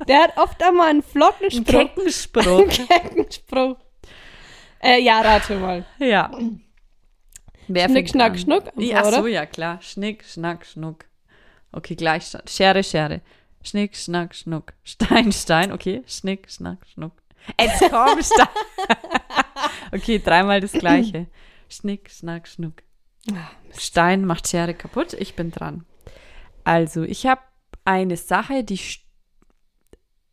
[0.09, 1.65] der hat oft einmal einen flotten Spruch.
[1.95, 2.69] kecken Spruch.
[2.69, 3.77] kecken Spruch.
[4.83, 5.85] Äh, ja, rate mal.
[5.99, 6.31] ja.
[7.67, 8.39] Wer Schnick, schnack, an?
[8.39, 9.81] schnuck, Ja, ach so, ja, klar.
[9.81, 11.07] Schnick, schnack, schnuck.
[11.73, 12.31] Okay, gleich.
[12.47, 13.23] Schere, Schere.
[13.65, 14.75] Schnick, schnack, schnuck.
[14.85, 15.73] Stein, Stein.
[15.73, 17.13] Okay, Schnick, schnack, schnuck.
[17.61, 18.49] Jetzt komm, Stein.
[19.93, 21.27] okay, dreimal das Gleiche.
[21.69, 22.83] Schnick, schnack, schnuck.
[23.77, 25.15] Stein macht Schere kaputt.
[25.15, 25.85] Ich bin dran.
[26.63, 27.41] Also, ich habe
[27.85, 28.81] eine Sache, die,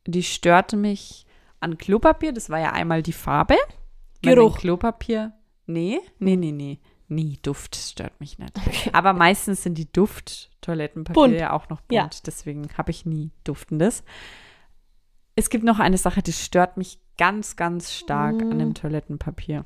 [0.05, 1.25] die störte mich
[1.59, 2.33] an Klopapier.
[2.33, 3.55] Das war ja einmal die Farbe.
[4.21, 4.59] Geruch.
[4.59, 5.33] Klopapier.
[5.65, 6.79] Nee, nee, nee, nee.
[7.07, 8.53] Nee, Duft stört mich nicht.
[8.93, 9.91] Aber meistens sind die
[10.61, 11.39] Duft-Toilettenpapier Bunt.
[11.39, 11.91] ja auch noch bunt.
[11.93, 12.09] Ja.
[12.25, 14.03] Deswegen habe ich nie duftendes.
[15.35, 18.59] Es gibt noch eine Sache, die stört mich ganz, ganz stark an Mm.
[18.59, 19.63] dem Toilettenpapier.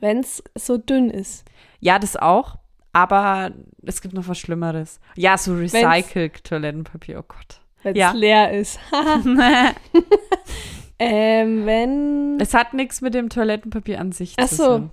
[0.00, 1.44] Wenn es so dünn ist.
[1.80, 2.58] Ja, das auch.
[2.92, 3.52] Aber
[3.82, 5.00] es gibt noch was Schlimmeres.
[5.16, 7.18] Ja, so Recycle-Toilettenpapier.
[7.18, 7.60] Oh Gott.
[7.82, 8.12] Wenn es Ja.
[8.12, 8.78] leer ist.
[10.98, 12.38] ähm, wenn.
[12.40, 14.78] es hat nichts mit dem Toilettenpapier an sich Ach zu so.
[14.78, 14.90] tun.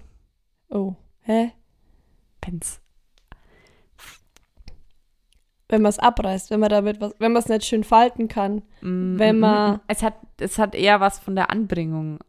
[0.69, 1.51] Oh, hä?
[2.43, 2.79] Wenn's
[5.71, 8.62] Wenn man es abreißt, wenn man damit was, wenn man es nicht schön falten kann.
[8.81, 9.79] Mm, Wenn mm, man-.
[9.88, 12.19] Es hat, es hat eher was von der Anbringung.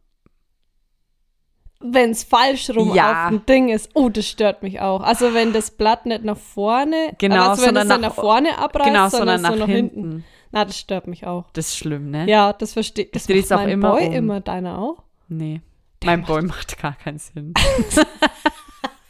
[1.81, 3.25] Wenn es falsch rum Ja.
[3.25, 3.91] auf dem Ding ist.
[3.95, 5.01] Oh, das stört mich auch.
[5.03, 8.15] Also wenn das Blatt nicht nach vorne, Genau, also wenn sondern es nicht nach- nach
[8.15, 10.01] vorne abreißt, genau, sondern, sondern so nach nach hinten.
[10.01, 10.25] hinten.
[10.53, 11.47] Na, das stört mich auch.
[11.55, 12.27] Das ist schlimm, ne?
[12.29, 13.17] Ja, das versteht.
[13.17, 14.13] Das dreh's macht auch mein immer Boy um.
[14.15, 15.03] immer, deiner auch.
[15.29, 15.61] Nee.
[16.05, 17.55] Mein Boy macht gar keinen Sinn.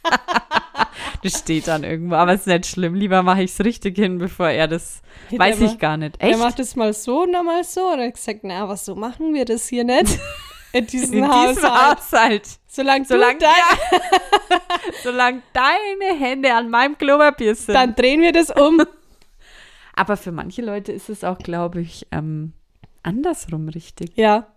[1.23, 2.95] das steht dann irgendwo, aber ist nicht schlimm.
[2.95, 5.01] Lieber mache ich es richtig hin, bevor er das.
[5.31, 6.15] Der weiß ich gar nicht.
[6.19, 6.39] Er Echt?
[6.39, 7.91] macht es mal so und dann mal so.
[7.91, 10.19] Und er hat gesagt, na, was so machen wir das hier nicht?
[10.73, 11.55] In diesem In Haushalt.
[11.57, 12.47] diesem Haushalt.
[12.67, 13.51] Solange Solange, dein,
[13.91, 14.59] ja.
[15.03, 17.75] Solange deine Hände an meinem Klopapier sind.
[17.75, 18.81] dann drehen wir das um.
[19.95, 22.53] Aber für manche Leute ist es auch, glaube ich, ähm,
[23.03, 24.11] andersrum richtig.
[24.15, 24.47] ja.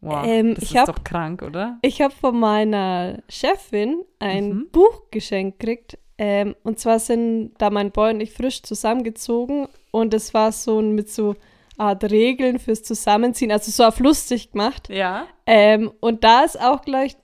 [0.00, 1.78] Wow, Ähm, das ich ist hab- doch krank, oder?
[1.82, 4.68] Ich habe von meiner Chefin ein Mhm.
[4.72, 5.98] Buch geschenkt gekriegt.
[6.18, 9.68] Ähm, und zwar sind da mein Boy und ich frisch zusammengezogen.
[9.90, 11.34] Und es war so ein, mit so
[11.78, 14.88] Art Regeln fürs Zusammenziehen, also so auf lustig gemacht.
[14.90, 15.26] Ja.
[15.46, 17.16] Ähm, und da ist auch gleich,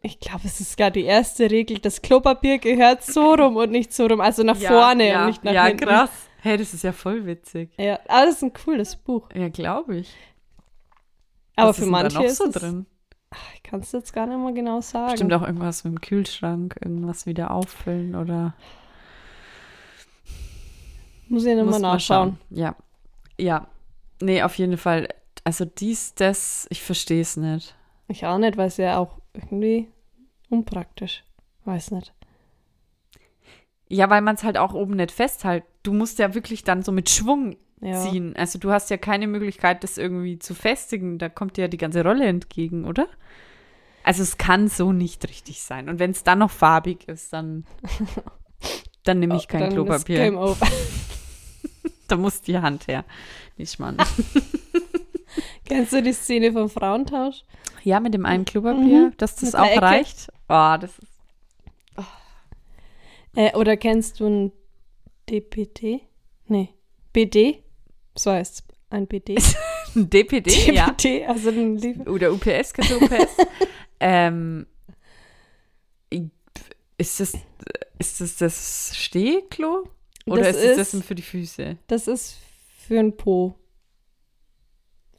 [0.00, 3.92] ich glaube, es ist gar die erste Regel, das Klopapier gehört so rum und nicht
[3.92, 5.84] so rum, also nach vorne ja, und nicht nach Ja, hinten.
[5.84, 6.10] krass.
[6.40, 7.70] Hey, das ist ja voll witzig.
[7.76, 9.28] Ja, aber das ist ein cooles Buch.
[9.34, 10.14] Ja, glaube ich.
[11.58, 12.86] Aber für manche ist so es, drin.
[13.54, 15.10] ich kann es jetzt gar nicht mal genau sagen.
[15.12, 18.54] Bestimmt auch irgendwas mit dem Kühlschrank, irgendwas wieder auffüllen oder
[21.28, 22.38] Muss ich nochmal mal nachschauen.
[22.48, 22.56] schauen.
[22.58, 22.76] Ja.
[23.38, 23.66] Ja.
[24.20, 25.08] Nee, auf jeden Fall.
[25.44, 27.74] Also dies, das, ich verstehe es nicht.
[28.08, 29.88] Ich auch nicht, weil es ja auch irgendwie
[30.48, 31.24] unpraktisch.
[31.64, 32.12] Weiß nicht.
[33.88, 35.64] Ja, weil man es halt auch oben nicht festhält.
[35.82, 38.00] Du musst ja wirklich dann so mit Schwung Ja.
[38.02, 38.34] ziehen.
[38.36, 41.18] Also du hast ja keine Möglichkeit, das irgendwie zu festigen.
[41.18, 43.06] Da kommt dir ja die ganze Rolle entgegen, oder?
[44.04, 45.88] Also es kann so nicht richtig sein.
[45.88, 47.64] Und wenn es dann noch farbig ist, dann,
[49.04, 50.18] dann nehme ich kein Oh, ist Klopapier.
[50.18, 50.66] Game over.
[52.08, 53.04] Da muss die Hand her.
[53.58, 53.98] Nicht Mann.
[55.66, 57.42] Kennst du die Szene vom Frauentausch?
[57.84, 59.12] Ja, mit dem einen Klopapier, Mhm.
[59.18, 60.28] dass das Mit auch reicht.
[60.48, 61.06] Oh, das ist
[63.36, 64.52] Äh, oder kennst du ein
[65.28, 66.00] DPT?
[66.46, 66.70] Nee.
[67.12, 67.62] BD?
[68.18, 69.36] So heißt ein BD.
[69.94, 70.90] ein DPD, ja.
[70.90, 72.10] DPT, also ein Liebe.
[72.10, 73.36] Oder UPS, kennst du UPS?
[74.00, 74.66] ähm,
[77.00, 77.34] ist das,
[77.98, 79.88] ist das das Stehklo?
[80.26, 81.76] Oder Das ist es ist- das für die Füße?
[81.86, 82.36] Das ist
[82.86, 83.54] für ein Po.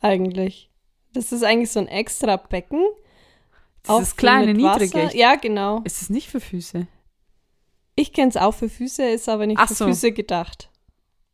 [0.01, 0.69] Eigentlich.
[1.13, 2.83] Das ist eigentlich so ein extra Becken.
[3.83, 4.85] Das ist kleine, Wasser.
[4.85, 5.17] niedrige.
[5.17, 5.81] Ja, genau.
[5.83, 6.85] Ist es nicht für Füße?
[7.95, 9.85] Ich kenne es auch für Füße, ist aber nicht Ach für so.
[9.87, 10.69] Füße gedacht.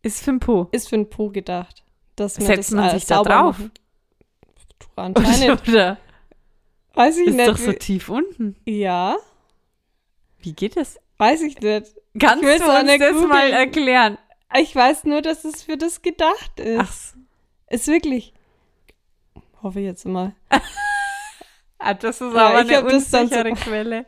[0.05, 0.67] Ist für den Po.
[0.71, 1.83] Ist für ein Po gedacht.
[2.15, 3.57] Dass man Setzt das man äh, sich da drauf?
[4.95, 5.67] anscheinend.
[5.67, 5.97] Oder
[6.93, 7.49] weiß ich ist nicht.
[7.49, 8.55] doch so tief unten.
[8.65, 9.17] ja,
[10.39, 10.99] Wie geht das?
[11.17, 11.95] weiß ich nicht.
[12.19, 13.53] Kannst will's du uns das mal googeln.
[13.53, 14.17] erklären?
[14.57, 17.15] Ich weiß nur, dass es für das gedacht ist.
[17.15, 17.19] Ach.
[17.71, 18.31] Ist wirklich.
[19.63, 20.35] Hoffe ich jetzt mal.
[21.79, 24.05] ah, das ist Ja, aber ich eine unsichere Quelle.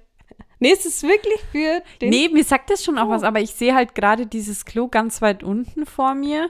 [0.60, 2.10] Nee, es ist wirklich für den.
[2.10, 3.10] Nee, mir sagt das schon auch Oh.
[3.12, 6.50] was, aber ich sehe halt gerade dieses Klo ganz weit unten vor mir.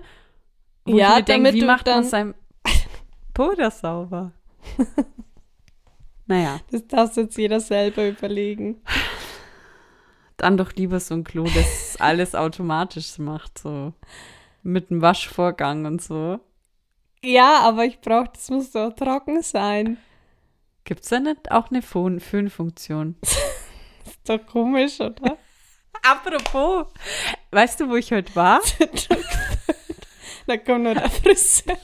[0.86, 2.34] Wo Ja, ich mir denk, damit wie du macht man sein
[3.34, 4.32] da sauber?
[6.26, 8.82] naja, Das darf jetzt jeder selber überlegen.
[10.38, 13.93] dann doch lieber so ein Klo, das alles automatisch macht, so
[14.63, 16.39] mit dem Waschvorgang und so.
[17.24, 19.98] Ja, aber ich brauche, das muss doch trocken sein.
[20.84, 23.15] Gibt's da nicht auch eine Föhn- Föhnfunktion?
[24.27, 25.37] Doch komisch, oder?
[26.03, 26.87] Apropos,
[27.51, 28.59] weißt du, wo ich heute war?
[30.47, 31.77] da kommt nur der Friseur.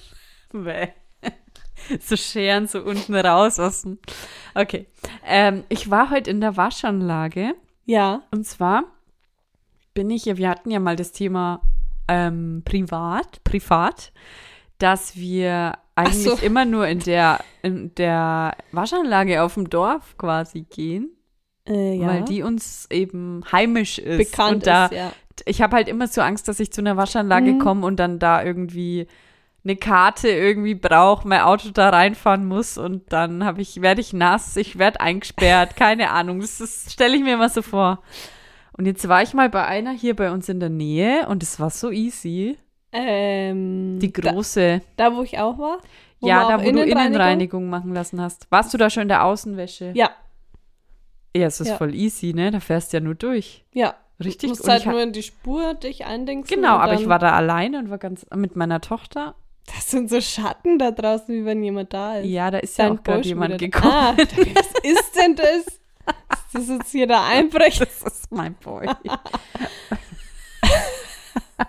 [1.99, 3.97] So Scheren so unten raus aus dem.
[4.55, 4.87] Okay.
[5.25, 8.21] Ähm, ich war heute in der Waschanlage Ja.
[8.31, 8.83] und zwar
[9.93, 11.61] bin ich ja, wir hatten ja mal das Thema
[12.07, 14.11] ähm, privat, privat,
[14.77, 16.35] dass wir eigentlich so.
[16.37, 21.09] immer nur in der, in der Waschanlage auf dem Dorf quasi gehen,
[21.67, 22.07] Äh, ja.
[22.07, 24.31] weil die uns eben heimisch ist.
[24.31, 25.11] bekannt und da ist, ja.
[25.45, 27.59] ich habe halt immer so Angst, dass ich zu einer Waschanlage Mhm.
[27.59, 29.07] komme und dann da irgendwie
[29.63, 34.11] eine Karte irgendwie brauche, mein Auto da reinfahren muss und dann habe ich, werde ich
[34.11, 36.41] nass, ich werde eingesperrt, keine Ahnung.
[36.41, 38.01] Das, das stelle ich mir immer so vor.
[38.75, 41.59] Und jetzt war ich mal bei einer hier bei uns in der Nähe und es
[41.59, 42.57] war so easy.
[42.91, 44.81] Ähm, Die große.
[44.97, 45.77] Da, da, wo ich auch war?
[46.19, 48.47] Wo ja, da wo du Innenreinigung machen lassen hast.
[48.49, 49.91] Warst du da schon in der Außenwäsche?
[49.93, 50.09] Ja,
[51.35, 51.77] Ja, es ist Ja.
[51.77, 52.51] voll easy, ne?
[52.51, 53.63] Da fährst du ja nur durch.
[53.73, 53.95] ja.
[54.23, 54.41] Richtig.
[54.41, 56.55] Du musst Und halt nur in die Spur dich eindingsen.
[56.55, 59.35] genau, aber ich war da alleine und war ganz mit meiner Tochter.
[59.65, 62.27] Das sind so Schatten da draußen, wie wenn jemand da ist.
[62.27, 63.91] Ja, da ist ja Dein auch gerade jemand gekommen.
[63.91, 65.65] Ah, was ist denn das?
[65.65, 65.79] Ist
[66.53, 67.85] das jetzt hier der Einbrecher?
[67.85, 68.87] Das ist mein Boy.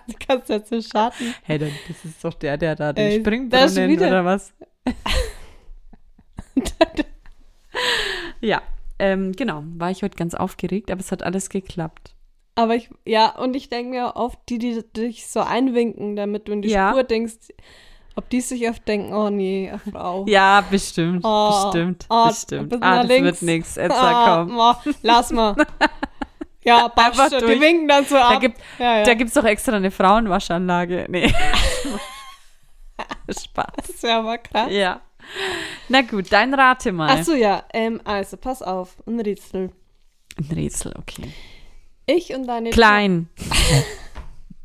[0.07, 1.33] Du kannst jetzt so Schatten.
[1.43, 4.53] hey, dann, das ist doch der, der da den Ey, Springbrunnen oder was?
[8.41, 8.61] ja,
[8.99, 9.63] ähm, genau.
[9.77, 12.15] War ich heute ganz aufgeregt, aber es hat alles geklappt.
[12.55, 16.53] Aber ich, ja, und ich denke mir oft, die, die dich so einwinken, damit du
[16.53, 16.91] in die Ja.
[16.91, 17.35] Spur denkst,
[18.15, 20.25] ob die sich oft denken, oh nee, Frau.
[20.27, 22.73] Ja, bestimmt, Oh, bestimmt, oh, bestimmt.
[22.81, 23.23] Ah, das links.
[23.25, 23.75] wird nix.
[23.75, 24.55] Jetzt Ah, komm.
[24.55, 25.55] ma, lass mal.
[26.67, 27.47] Ja, passt Einfach schon.
[27.47, 28.33] Die winken dann so ab.
[28.33, 29.03] Da gibt ja, ja.
[29.03, 31.05] da gibt's doch extra eine Frauenwaschanlage.
[31.09, 31.31] Nee.
[33.29, 33.65] Spaß.
[33.87, 34.71] das wäre aber krass.
[34.71, 35.01] Ja.
[35.89, 37.09] Na gut, dein Rate mal.
[37.11, 37.63] Ach so, ja.
[37.73, 38.97] Ähm, also, pass auf.
[39.05, 39.71] Ein Rätsel.
[40.37, 41.31] Ein Rätsel, okay.
[42.05, 43.29] Ich und deine Klein.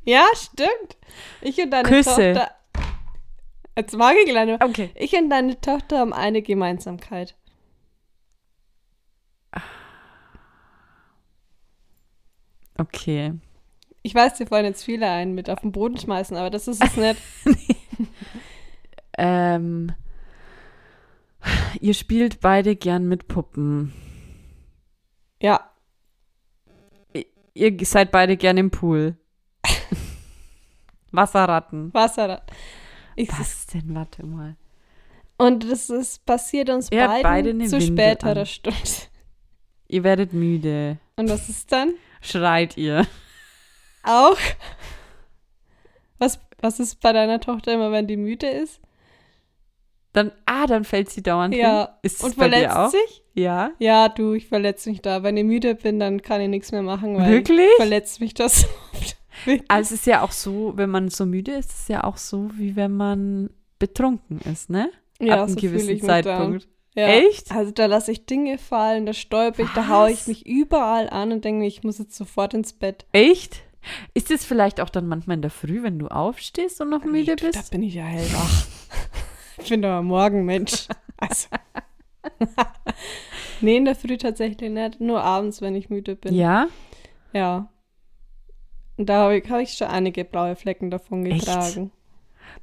[0.03, 0.97] Ja, stimmt.
[1.43, 2.33] Ich und deine Küsse.
[2.33, 2.51] Tochter.
[3.77, 4.61] Jetzt mag ich noch.
[4.61, 4.91] Okay.
[4.95, 7.37] Ich und deine Tochter haben eine Gemeinsamkeit.
[12.79, 13.35] Okay.
[14.03, 16.83] Ich weiß, dir fallen jetzt viele ein mit auf den Boden schmeißen, aber das ist
[16.83, 17.21] es nicht.
[19.23, 19.93] Ähm,
[21.81, 23.93] ihr spielt beide gern mit Puppen.
[25.43, 25.67] Ja,
[27.53, 29.17] Ihr seid beide gern im Pool.
[31.11, 31.93] Wasserratten.
[31.93, 32.43] Wasser.
[33.17, 33.95] Ich, Was denn?
[33.95, 34.57] Warte mal.
[35.37, 38.47] und das ist passiert uns Ihr beiden beide zu Windel späterer an.
[38.47, 38.79] Stunde.
[39.89, 40.99] Ihr werdet müde.
[41.17, 41.95] Und was ist dann?
[42.21, 43.07] Schreit ihr.
[44.05, 44.39] Auch.
[46.19, 48.81] Was, was ist bei deiner Tochter immer, wenn die müde ist?
[50.13, 51.87] Dann, ah, dann fällt sie dauernd Ja.
[51.87, 51.95] hin.
[52.03, 52.91] Ist Und bei dir verletzt auch?
[52.91, 53.23] sich?
[53.35, 53.71] Ja.
[53.79, 55.23] Ja, du, ich verletze mich da.
[55.23, 57.71] Wenn ich müde bin, dann kann ich nichts mehr machen, weil Wirklich?
[57.77, 59.17] verletzt mich das oft.
[59.69, 62.17] Also es ist ja auch so, wenn man so müde ist, ist es ja auch
[62.17, 64.91] so, wie wenn man betrunken ist, ne?
[65.21, 66.69] ja, Ab einem so gewissen Zeitpunkt.
[66.97, 67.07] Ja.
[67.07, 67.53] Echt?
[67.53, 70.27] Also da lasse ich Dinge fallen, da stolper ich, da haue ich Was?
[70.27, 73.07] mich überall an und denke mir, ich muss jetzt sofort ins Bett.
[73.13, 73.63] Echt?
[74.13, 77.31] Ist es vielleicht auch dann manchmal in der Früh, wenn du aufstehst und noch müde
[77.31, 77.71] Nee, du, Da bist?
[77.71, 78.67] bin ich ja hellwach.
[79.63, 80.87] ich bin doch am Morgen Mensch.
[81.23, 81.49] Also.
[83.61, 85.01] nee, in der Früh tatsächlich nicht.
[85.01, 86.35] Nur abends, wenn ich müde bin.
[86.35, 86.69] Ja?
[87.35, 87.69] Ja.
[88.97, 91.41] Und da habe ich, hab ich schon einige blaue Flecken davon Echt?
[91.47, 91.91] getragen.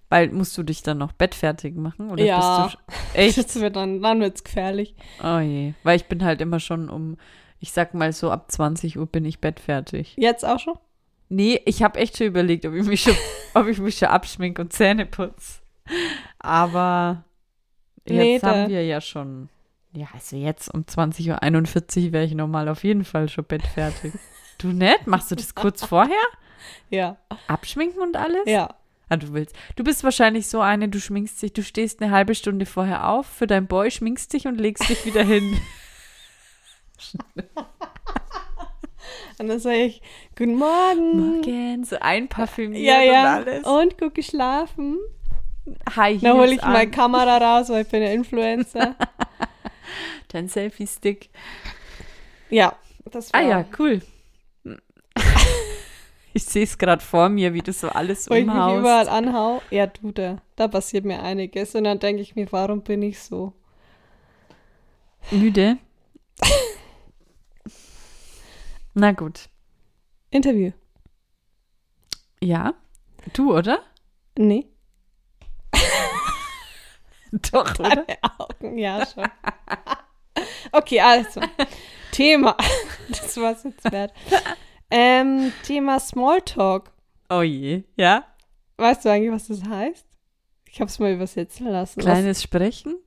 [0.09, 2.09] Weil musst du dich dann noch bettfertig machen?
[2.09, 2.63] Oder Ja.
[2.65, 3.37] bist du sch- echt?
[3.37, 4.95] Das wird dann, dann wird's gefährlich.
[5.23, 5.73] Oh je.
[5.83, 7.17] Weil ich bin halt immer schon um,
[7.59, 10.15] ich sag mal so ab 20 Uhr bin ich bettfertig.
[10.17, 10.79] Jetzt auch schon?
[11.29, 13.15] Nee, ich habe echt schon überlegt, ob ich mich schon,
[13.53, 15.61] ob ich mich schon abschmink und Zähne putz.
[16.39, 17.23] Aber
[18.05, 19.49] jetzt Nee, haben wir ja schon.
[19.93, 24.13] Ja, also jetzt um 20.41 Uhr wäre ich normal auf jeden Fall schon bettfertig.
[24.57, 25.07] du nicht?
[25.07, 26.15] Machst du das kurz vorher?
[26.89, 27.17] Ja.
[27.47, 28.43] Abschminken und alles?
[28.45, 28.75] Ja.
[29.09, 29.55] Ah, du willst.
[29.75, 33.25] Du bist wahrscheinlich so eine, du schminkst dich, du stehst eine halbe Stunde vorher auf
[33.25, 35.57] für dein Boy, schminkst dich und legst dich wieder hin.
[39.39, 40.01] Und dann sage ich,
[40.35, 41.35] guten Morgen.
[41.35, 43.37] Morgen, so einparfümiert Ja, ja.
[43.37, 43.67] und alles.
[43.67, 44.97] Und gut geschlafen.
[45.95, 48.95] High Dann hole Heels ich meine an, Kamera raus, weil ich bin ja Influencer.
[50.29, 51.29] dein Selfie-Stick.
[52.49, 52.75] ja,
[53.05, 54.01] das war Ah ja, cool.
[56.33, 59.59] Ich sehe es gerade vor mir, wie du so alles wo ich mich überall anhau.
[59.71, 61.73] Ja, du, da, da passiert mir einiges.
[61.73, 63.53] Und dann denke ich mir, warum bin ich so?
[65.31, 65.79] Müde.
[68.93, 69.49] Na gut.
[70.29, 70.73] Interview.
[72.39, 72.75] Ja.
[73.33, 73.79] Du, oder?
[74.37, 74.67] Nee.
[77.51, 78.05] Doch, oder?
[78.05, 79.25] Deine Augen, ja schon.
[80.71, 81.41] okay, also.
[82.11, 82.55] Thema.
[83.09, 84.11] Das war's jetzt wert.
[84.91, 86.91] Ähm, Thema Smalltalk.
[87.29, 87.83] Oh je.
[87.95, 88.25] Ja?
[88.75, 90.05] Weißt du eigentlich, was das heißt?
[90.69, 92.01] Ich habe es mal übersetzen lassen.
[92.01, 92.97] Kleines Sprechen?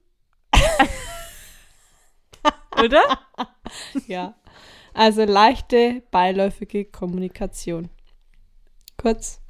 [2.82, 3.02] oder?
[3.36, 4.34] Was, ja.
[4.94, 7.90] Also leichte, beiläufige Kommunikation.
[8.96, 9.40] Kurz.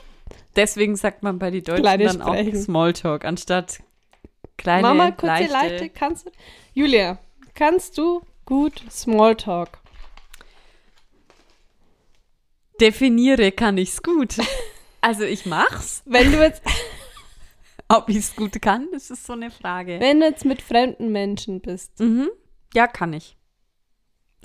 [0.57, 2.57] Deswegen sagt man bei den Deutschen Kleine dann Sprechen.
[2.57, 3.81] auch Smalltalk, anstatt
[4.61, 5.53] kleine, Mama, kurze, leichte.
[5.53, 5.89] leichte.
[5.91, 6.31] Kannst du?
[6.75, 7.19] Julia,
[7.55, 9.79] kannst du gut Smalltalk?
[12.81, 14.37] definiere, kann ich's gut.
[15.03, 16.03] Also ich mach's.
[16.05, 16.63] Wenn du jetzt,
[17.89, 19.99] Ob ich's gut kann, das ist so eine Frage.
[19.99, 22.29] wenn du jetzt mit fremden Menschen bist, Mhm.
[22.75, 23.39] Ja, kann ich.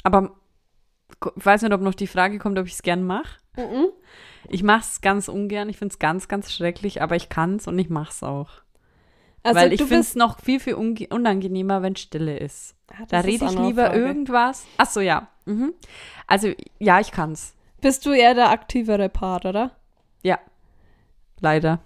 [0.03, 0.33] Aber
[1.35, 3.37] ich weiß nicht, ob noch die Frage kommt, ob ich es gern mache.
[3.57, 3.87] mhm.
[4.47, 5.67] Ich mache es ganz ungern.
[5.67, 8.49] Ich finde es ganz, ganz schrecklich, aber ich kann es und ich mache es auch.
[9.45, 12.75] Also Weil ich du finde es bist, noch viel, viel unangenehmer, wenn Stille ist.
[12.91, 13.99] Ah, Da rede ich lieber Frage.
[13.99, 14.65] irgendwas.
[14.77, 15.27] Ach so, ja.
[15.45, 15.73] Mhm.
[16.27, 17.53] Also, ja, ich kann's.
[17.81, 19.71] Bist du eher der aktivere Part, oder?
[20.23, 20.39] Ja.
[21.39, 21.79] Leider.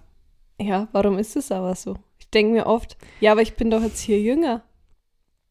[0.60, 1.96] Ja, warum ist es aber so?
[2.18, 4.62] Ich denke mir oft, ja, aber ich bin doch jetzt hier jünger.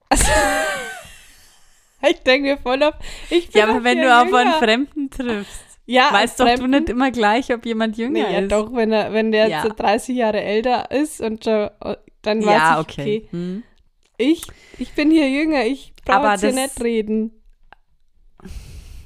[0.09, 0.25] Also,
[2.09, 2.97] ich denke mir voll oft,
[3.29, 4.37] ich bin Ja, aber wenn du auf jünger.
[4.39, 8.39] einen Fremden triffst, ja, weißt doch du nicht immer gleich, ob jemand jünger Nee, ja,
[8.41, 8.51] ist.
[8.51, 9.63] doch, wenn, er, wenn der Ja.
[9.63, 11.69] so 30 Jahre älter ist und schon,
[12.21, 13.01] dann weiß Ja, ich, okay.
[13.01, 13.63] okay, Hm.
[14.17, 14.43] ich,
[14.77, 17.31] ich bin hier jünger, ich brauche jetzt hier nicht reden.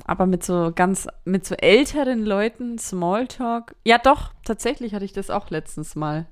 [0.05, 3.75] Aber mit so ganz, mit so älteren Leuten, Smalltalk.
[3.85, 6.25] Ja, doch, tatsächlich hatte ich das auch letztens mal.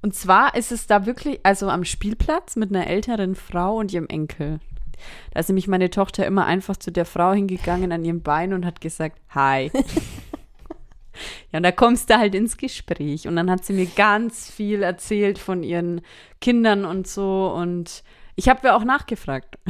[0.00, 4.06] Und zwar ist es da wirklich, also am Spielplatz mit einer älteren Frau und ihrem
[4.06, 4.60] Enkel.
[5.32, 8.64] Da ist nämlich meine Tochter immer einfach zu der Frau hingegangen an ihrem Bein und
[8.64, 9.70] hat gesagt, hi.
[11.52, 13.26] ja, und da kommst du halt ins Gespräch.
[13.28, 16.00] Und dann hat sie mir ganz viel erzählt von ihren
[16.40, 17.52] Kindern und so.
[17.54, 18.02] Und
[18.36, 19.58] ich habe ja auch nachgefragt.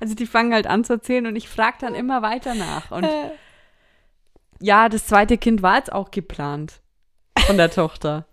[0.00, 2.90] Also die fangen halt an zu erzählen und ich frage dann immer weiter nach.
[2.90, 3.30] Und Äh,
[4.60, 6.80] ja, das zweite Kind war jetzt auch geplant
[7.46, 8.27] von der Tochter.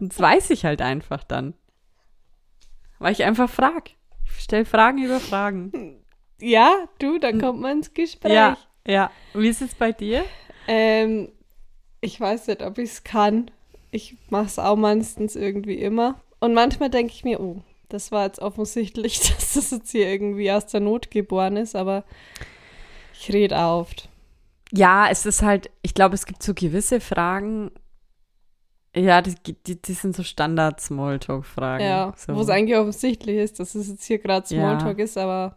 [0.00, 1.54] Und das weiß ich halt einfach dann.
[2.98, 3.90] Weil ich einfach frag.
[4.24, 6.02] Ich stelle Fragen über Fragen.
[6.40, 8.32] ja, du, dann kommt man ins Gespräch.
[8.32, 8.56] Ja,
[8.86, 9.10] ja.
[9.34, 10.24] Wie ist es bei dir?
[10.68, 11.30] Ähm,
[12.00, 13.50] ich weiß nicht, ob ich es kann.
[13.90, 16.20] Ich mache es auch meistens irgendwie immer.
[16.40, 20.50] Und manchmal denke ich mir, oh, das war jetzt offensichtlich, dass das jetzt hier irgendwie
[20.50, 22.04] aus der Not geboren ist, aber
[23.18, 24.08] ich rede oft.
[24.72, 27.70] Ja, es ist halt, ich glaube, es gibt so gewisse Fragen,
[28.96, 29.34] ja, die,
[29.66, 31.84] die, die sind so Standard-Smalltalk-Fragen.
[31.84, 32.34] Ja, so.
[32.34, 34.60] wo es eigentlich offensichtlich ist, dass es jetzt hier gerade Ja.
[34.78, 35.56] Smalltalk ist, aber.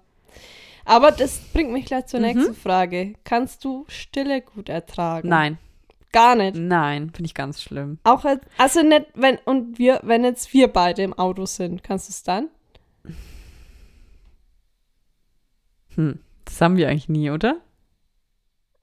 [0.85, 2.25] Aber das bringt mich gleich zur Mhm.
[2.25, 3.13] nächsten Frage.
[3.23, 5.29] Kannst du Stille gut ertragen?
[5.29, 5.57] Nein,
[6.11, 6.55] Gar nicht.
[6.57, 7.99] nein, finde ich ganz schlimm.
[8.03, 12.07] Auch als, also nicht, wenn, und wir, wenn jetzt wir beide im Auto sind, kannst
[12.09, 12.49] du es dann?
[15.95, 17.57] Hm, das haben wir eigentlich nie, oder?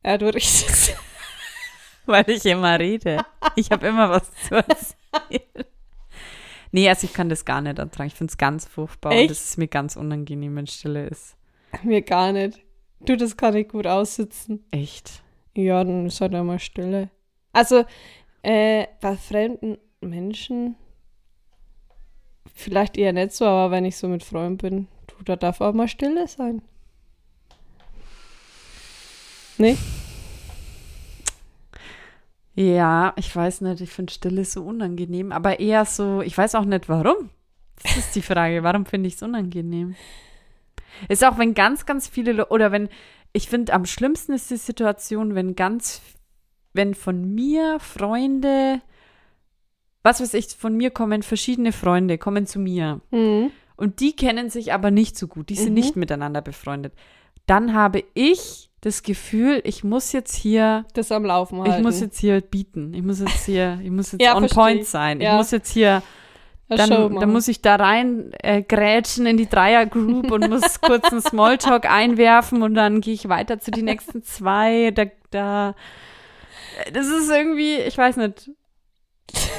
[0.05, 0.95] Ja, du riechst
[2.07, 3.25] Weil ich immer rede.
[3.57, 5.67] Ich habe immer was zu erzählen.
[6.73, 8.09] Nee, also ich kann das gar nicht ertragen.
[8.09, 9.31] Ich finde es ganz furchtbar und Echt?
[9.31, 11.37] es ist mir ganz unangenehm, wenn Stille ist.
[11.83, 12.61] Mir gar nicht.
[13.01, 14.65] Du, das kann ich gut aussitzen.
[14.71, 15.23] Echt.
[15.55, 17.11] Ja, dann ist halt einmal Stille.
[17.53, 17.85] Also,
[18.43, 20.77] äh, bei fremden Menschen
[22.55, 25.73] vielleicht eher nicht so, aber wenn ich so mit Freunden bin, du, da darf auch
[25.73, 26.63] mal Stille sein.
[29.59, 29.77] Nee?
[32.57, 36.65] Ja, ich weiß nicht, ich finde Stille so unangenehm, aber eher so, ich weiß auch
[36.65, 37.29] nicht warum.
[37.83, 39.95] Das ist die Frage, warum finde ich es unangenehm?
[41.11, 42.89] Ist auch, wenn ganz, ganz viele Leute, oder wenn,
[43.35, 46.01] ich finde, am schlimmsten ist die Situation, wenn ganz,
[46.73, 48.81] wenn von mir Freunde,
[50.03, 53.51] was weiß ich, von mir kommen verschiedene Freunde, kommen zu mir Mhm.
[53.77, 55.75] und die kennen sich aber nicht so gut, die sind Mhm.
[55.75, 56.95] nicht miteinander befreundet.
[57.45, 61.79] Dann habe ich das Gefühl, ich muss jetzt hier Das am Laufen halten.
[61.79, 62.95] ich muss jetzt hier bieten.
[62.95, 65.21] Ich muss jetzt hier, ich muss jetzt Ja, on versteh point sein.
[65.21, 65.33] Ja.
[65.33, 66.03] Ich muss jetzt hier,
[66.69, 71.23] dann, dann muss ich da rein äh, grätschen in die Dreiergroup und muss kurz einen
[71.23, 74.91] Smalltalk einwerfen und dann gehe ich weiter zu den nächsten zwei.
[74.91, 75.75] Da, da,
[76.93, 78.51] das ist irgendwie, ich weiß nicht.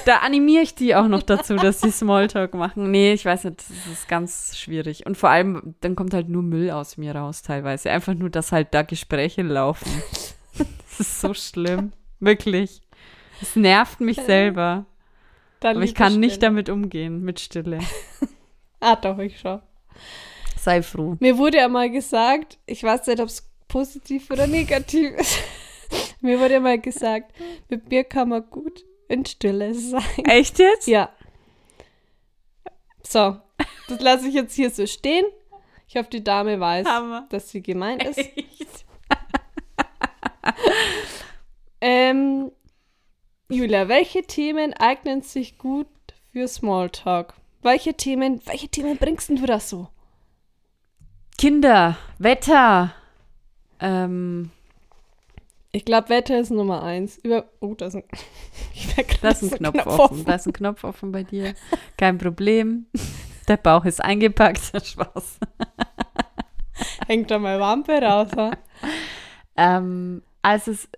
[0.06, 2.90] Da animiere ich die auch noch dazu, dass die Smalltalk machen.
[2.92, 5.06] Nee, ich weiß nicht, das ist ganz schwierig.
[5.06, 7.92] Und vor allem, dann kommt halt nur Müll aus mir raus teilweise.
[7.92, 9.92] Einfach nur, dass halt da Gespräche laufen.
[10.58, 11.92] Das ist so schlimm.
[12.20, 12.82] Wirklich.
[13.42, 14.86] Es nervt mich selber.
[15.60, 16.48] Dann Aber ich kann nicht Stille.
[16.48, 17.80] damit umgehen, mit Stille.
[18.80, 19.60] Ah, doch, ich schon.
[20.56, 21.18] Sei froh.
[21.20, 25.40] Mir wurde ja mal gesagt, ich weiß nicht, ob es positiv oder negativ ist.
[26.22, 27.34] Mir wurde ja mal gesagt,
[27.70, 30.04] mit mir kann man gut in Stille sein.
[30.26, 30.88] Echt jetzt?
[30.88, 31.10] Ja.
[33.04, 33.38] So,
[33.88, 35.26] das lasse ich jetzt hier so stehen.
[35.88, 37.26] Ich hoffe, die Dame weiß, Hammer.
[37.30, 38.18] dass sie gemeint ist.
[38.20, 38.86] Echt?
[41.80, 42.52] Ähm,
[43.50, 45.88] Julia, welche Themen eignen sich gut
[46.32, 47.34] für Smalltalk?
[47.62, 49.88] Welche Themen, welche Themen bringst du da so?
[51.38, 52.94] Kinder, Wetter.
[53.80, 54.52] Ähm,
[55.78, 57.20] Ich glaube, Wetter ist Nummer eins.
[57.20, 58.04] Über, oh, da ist ein,
[59.22, 60.26] da ist ein Knopf, offen.
[60.26, 61.54] Da ist ein Knopf offen bei dir.
[61.98, 62.88] Kein Problem.
[63.48, 64.60] Der Bauch ist eingepackt.
[64.84, 65.38] Spaß.
[67.06, 68.58] Hängt da mal Wampe raus, ha?
[69.56, 70.90] Ähm, also es,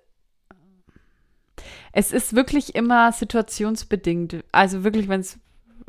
[1.91, 4.45] es ist wirklich immer situationsbedingt.
[4.53, 5.39] Also wirklich, wenn es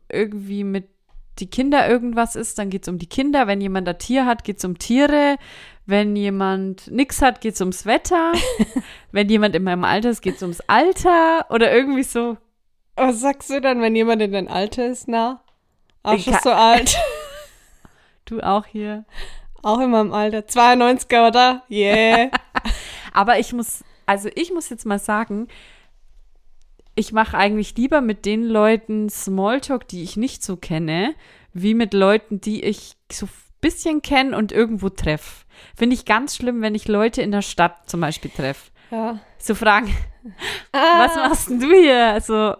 [0.08, 0.88] irgendwie mit
[1.38, 3.46] die Kinder irgendwas ist, dann geht es um die Kinder.
[3.46, 5.36] Wenn jemand ein Tier hat, geht es um Tiere.
[5.90, 8.32] Wenn jemand nichts hat, geht es ums Wetter.
[9.12, 11.46] wenn jemand in meinem Alter ist, geht es ums Alter.
[11.50, 12.36] Oder irgendwie so.
[12.94, 15.42] Was sagst du dann, wenn jemand in dein Alter ist, na?
[16.06, 16.96] Schon kann- so alt.
[18.26, 19.04] Du auch hier.
[19.62, 20.38] Auch in meinem Alter.
[20.38, 21.64] 92er, oder?
[21.68, 22.30] Yeah.
[23.12, 25.48] Aber ich muss, also ich muss jetzt mal sagen,
[26.94, 31.16] ich mache eigentlich lieber mit den Leuten Smalltalk, die ich nicht so kenne,
[31.52, 33.28] wie mit Leuten, die ich so
[33.60, 35.44] bisschen kenne und irgendwo treffe.
[35.76, 38.70] Finde ich ganz schlimm, wenn ich Leute in der Stadt zum Beispiel treffe.
[38.90, 39.18] ja.
[39.38, 39.94] So fragen,
[40.72, 42.06] Ah, was machst denn du hier?
[42.12, 42.54] Also,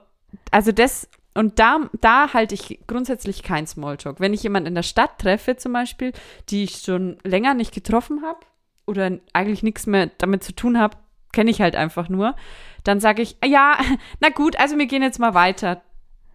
[0.50, 4.18] also das, und da, da halte ich grundsätzlich kein Smalltalk.
[4.18, 6.12] Wenn ich jemanden in der Stadt treffe, zum Beispiel,
[6.48, 8.40] die ich schon länger nicht getroffen habe
[8.86, 10.96] oder eigentlich nichts mehr damit zu tun habe,
[11.32, 12.34] kenne ich halt einfach nur,
[12.82, 13.76] dann sage ich, ja,
[14.20, 15.82] na gut, also wir gehen jetzt mal weiter.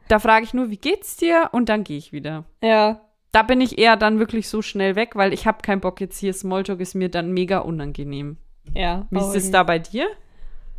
[0.07, 1.49] Da frage ich nur, wie geht's dir?
[1.51, 2.43] Und dann gehe ich wieder.
[2.61, 3.01] Ja.
[3.35, 6.17] Da bin ich eher dann wirklich so schnell weg, weil ich habe keinen Bock jetzt
[6.19, 6.31] hier.
[6.33, 8.37] Smalltalk ist mir dann mega unangenehm.
[8.73, 9.07] Ja.
[9.11, 10.07] Wie ist es da bei dir?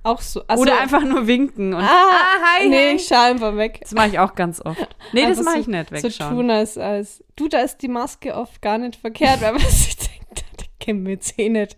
[0.03, 0.43] Auch so.
[0.49, 0.81] Ach Oder so.
[0.81, 2.13] einfach nur winken und Ah,
[2.59, 3.81] hi, nee, ich schaue einfach weg.
[3.83, 4.97] Das mache ich auch ganz oft.
[5.13, 6.35] Nee, das mache so- ich nicht, So wegschauen.
[6.35, 7.23] tun, als, als.
[7.37, 11.03] Du, da ist die Maske oft gar nicht verkehrt, weil man sich denkt, der kennt
[11.03, 11.77] mich jetzt eh nicht.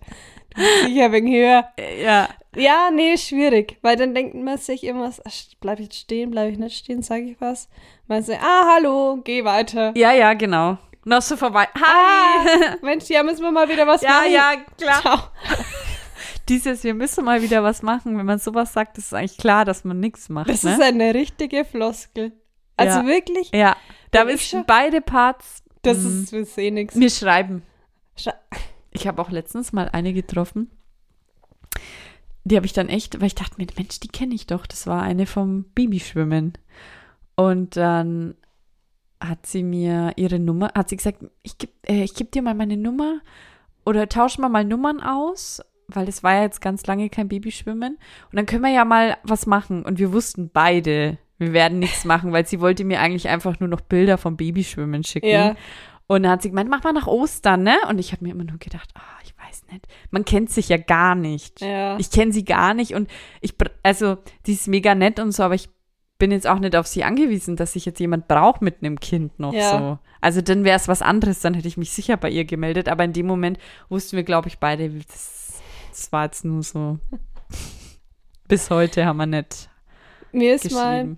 [0.54, 1.68] Du bist sicher wegen höher.
[2.02, 2.28] ja.
[2.56, 3.78] Ja, nee, schwierig.
[3.82, 7.02] Weil dann denkt man sich immer, ach, bleib ich jetzt stehen, bleib ich nicht stehen,
[7.02, 7.68] sage ich was.
[8.06, 9.92] Man sagt, ah, hallo, geh weiter.
[9.96, 10.78] ja, ja, genau.
[11.04, 11.66] Noch so vorbei.
[11.74, 11.82] Hi!
[11.84, 14.32] Ah, Mensch, ja, müssen wir mal wieder was ja, machen.
[14.32, 15.00] ja, klar.
[15.00, 15.18] Ciao.
[16.48, 18.16] Dieses, wir müssen mal wieder was machen.
[18.18, 20.48] Wenn man sowas sagt, ist eigentlich klar, dass man nichts macht.
[20.48, 20.72] Das ne?
[20.72, 22.32] ist eine richtige Floskel.
[22.76, 23.06] Also Ja.
[23.06, 23.76] wirklich, ja,
[24.10, 24.64] da schon.
[24.66, 25.62] beide Parts.
[25.82, 26.94] das mm, ist für eh nix.
[26.94, 27.62] Mir schreiben.
[28.16, 28.34] Scha-
[28.90, 30.70] Ich habe auch letztens mal eine getroffen.
[32.48, 34.66] Die habe ich dann echt, weil ich dachte mir, Mensch, die kenne ich doch.
[34.66, 36.54] Das war eine vom Babyschwimmen.
[37.36, 38.34] Und dann
[39.20, 42.54] hat sie mir ihre Nummer, hat sie gesagt, ich gebe äh, ich geb dir mal
[42.54, 43.20] meine Nummer
[43.84, 47.94] oder tauschen wir mal Nummern aus, weil das war ja jetzt ganz lange kein Babyschwimmen.
[47.94, 49.84] Und dann können wir ja mal was machen.
[49.84, 53.68] Und wir wussten beide, wir werden nichts machen, weil sie wollte mir eigentlich einfach nur
[53.68, 55.28] noch Bilder vom Babyschwimmen schicken.
[55.28, 55.56] Ja.
[56.06, 57.76] Und dann hat sie gemeint, mach mal nach Ostern, ne?
[57.88, 59.17] Und ich habe mir immer nur gedacht, ah,
[59.48, 59.86] weiß nicht.
[60.10, 61.60] Man kennt sich ja gar nicht.
[61.60, 61.98] Ja.
[61.98, 63.08] Ich kenne sie gar nicht und
[63.40, 65.68] ich, also, die ist mega nett und so, aber ich
[66.18, 69.38] bin jetzt auch nicht auf sie angewiesen, dass ich jetzt jemand brauche mit einem Kind
[69.38, 69.78] noch Ja.
[69.78, 69.98] so.
[70.20, 73.04] Also dann wäre es was anderes, dann hätte ich mich sicher bei ihr gemeldet, aber
[73.04, 76.98] in dem Moment wussten wir, glaube ich, beide, das, das war jetzt nur so.
[78.48, 79.70] Bis heute haben wir nicht
[80.32, 81.16] Mir ist mal.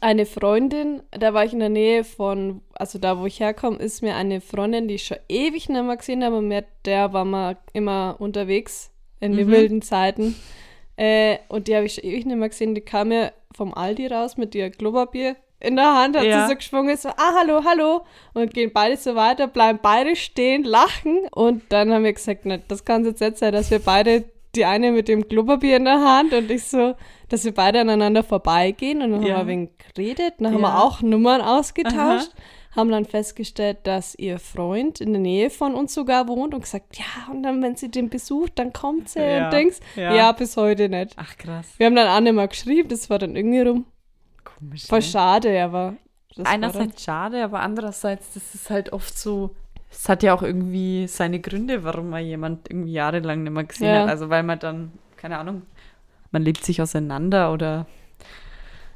[0.00, 4.02] Eine Freundin, da war ich in der Nähe von, also da, wo ich herkomme, ist
[4.02, 7.56] mir eine Freundin, die ich schon ewig nicht mehr gesehen habe, mit der war man
[7.72, 8.90] immer unterwegs
[9.20, 9.52] in den Mhm.
[9.52, 10.34] wilden Zeiten.
[10.96, 12.74] Äh, und die habe ich schon ewig nicht mehr gesehen.
[12.74, 16.42] Die kam mir vom Aldi raus mit ihr Klopapier in der Hand, hat Ja.
[16.46, 18.02] sie so geschwungen, so, ah, hallo, hallo.
[18.34, 21.20] Und gehen beide so weiter, bleiben beide stehen, lachen.
[21.32, 24.24] Und dann haben wir gesagt, ne, das kann jetzt nicht sein, dass wir beide,
[24.54, 26.94] die eine mit dem Klopapier in der Hand und ich so,
[27.28, 29.02] dass wir beide aneinander vorbeigehen.
[29.02, 29.38] Und dann Ja.
[29.38, 30.68] haben wir ein wenig geredet, dann haben Ja.
[30.68, 32.30] wir auch Nummern ausgetauscht.
[32.74, 36.96] Haben dann festgestellt, dass ihr Freund in der Nähe von uns sogar wohnt und gesagt,
[36.96, 40.14] ja, und dann, wenn sie den besucht, dann kommt sie Ja, und denkst, ja.
[40.14, 40.32] ja.
[40.32, 41.12] bis heute nicht.
[41.16, 41.68] Ach krass.
[41.76, 43.84] Wir haben dann auch nicht mal geschrieben, das war dann irgendwie rum.
[44.42, 44.86] Komisch.
[44.86, 45.04] Voll ne?
[45.04, 45.96] schade, aber.
[46.44, 49.50] Einerseits schade, aber andererseits, das ist halt oft so,
[49.92, 53.86] es hat ja auch irgendwie seine Gründe, warum man jemand irgendwie jahrelang nicht mehr gesehen
[53.94, 54.02] Ja.
[54.02, 54.08] hat.
[54.08, 55.62] Also weil man dann, keine Ahnung,
[56.32, 57.86] man lebt sich auseinander oder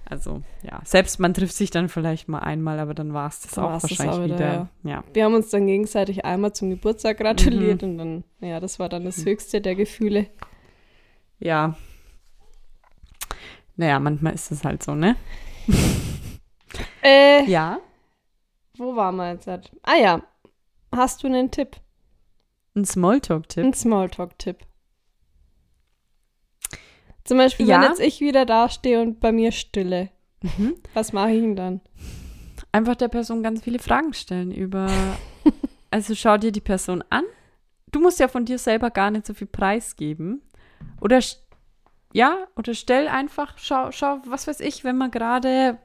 [0.09, 3.53] also ja, selbst man trifft sich dann vielleicht mal einmal, aber dann war es das
[3.53, 4.69] Dann auch wahrscheinlich wieder, wieder.
[4.85, 5.05] ja.
[5.13, 7.89] Wir haben uns dann gegenseitig einmal zum Geburtstag gratuliert Mhm.
[7.89, 10.29] und dann, ja, das war dann das höchste der Gefühle.
[11.41, 11.77] Ja.
[13.77, 15.17] Naja, manchmal ist es halt so, ne?
[17.03, 17.79] Äh, Ja.
[18.79, 19.49] wo waren wir jetzt?
[19.83, 20.23] Ah ja,
[20.97, 21.77] hast du einen Tipp?
[22.75, 23.65] Ein Smalltalk-Tipp.
[23.65, 24.59] Ein Smalltalk-Tipp.
[27.25, 27.81] Zum Beispiel, Ja.
[27.81, 30.11] wenn jetzt ich wieder dastehe und bei mir stille.
[30.43, 30.75] Mhm.
[30.95, 31.81] Was mache ich denn dann?
[32.73, 34.91] einfach der Person ganz viele Fragen stellen über.
[35.91, 37.25] also schau dir die Person an.
[37.91, 40.43] Du musst ja von dir selber gar nicht so viel preisgeben.
[41.01, 41.21] Oder
[42.13, 45.79] ja, oder stell einfach, schau, schau, was weiß ich, wenn man gerade.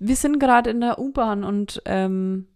[0.00, 2.48] Wir sind gerade in der U-Bahn und ähm,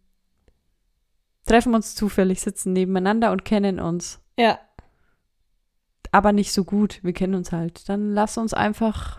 [1.46, 4.20] treffen uns zufällig, sitzen nebeneinander und kennen uns.
[4.38, 4.58] Ja,
[6.12, 7.00] aber nicht so gut.
[7.02, 7.88] Wir kennen uns halt.
[7.88, 9.18] Dann lass uns einfach,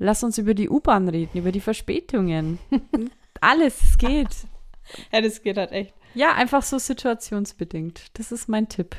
[0.00, 2.60] Lass uns über die U-Bahn reden, über die Verspätungen.
[3.40, 4.28] Alles, es geht.
[5.12, 5.92] Ja, das geht halt echt.
[6.14, 8.16] Ja, einfach so situationsbedingt.
[8.16, 8.96] Das ist mein Tipp.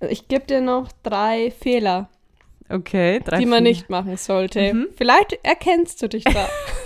[0.00, 2.10] Ich gebe dir noch drei Fehler,
[2.68, 3.70] Okay, drei, die man vier.
[3.70, 4.74] nicht machen sollte.
[4.74, 4.88] Mhm.
[4.94, 6.46] Vielleicht erkennst du dich da.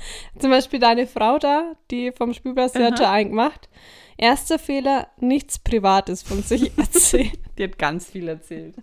[0.38, 2.96] Zum Beispiel deine Frau da, die vom Spielplatz, die hat Aha.
[2.98, 3.68] schon einen gemacht.
[4.16, 7.32] Erster Fehler, nichts Privates von sich erzählen.
[7.56, 8.74] Die hat ganz viel erzählt.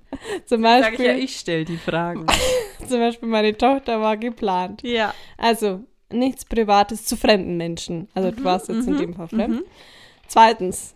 [0.46, 2.26] Zum Sag ich Beispiel, ja, ich stelle die Fragen.
[2.88, 4.82] zum Beispiel meine Tochter war geplant.
[4.84, 5.14] ja.
[5.38, 8.08] Also, nichts Privates zu fremden Menschen.
[8.14, 9.64] Also, du warst jetzt in mhm, dem Fall fremd.
[10.28, 10.96] Zweitens,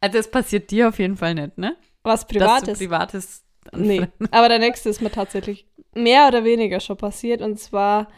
[0.00, 1.76] Also das passiert dir auf jeden Fall nicht, ne?
[2.02, 2.78] was Dass du Privates.
[2.78, 8.08] Privates Nee, aber der nächste ist mir tatsächlich mehr oder weniger schon passiert und zwar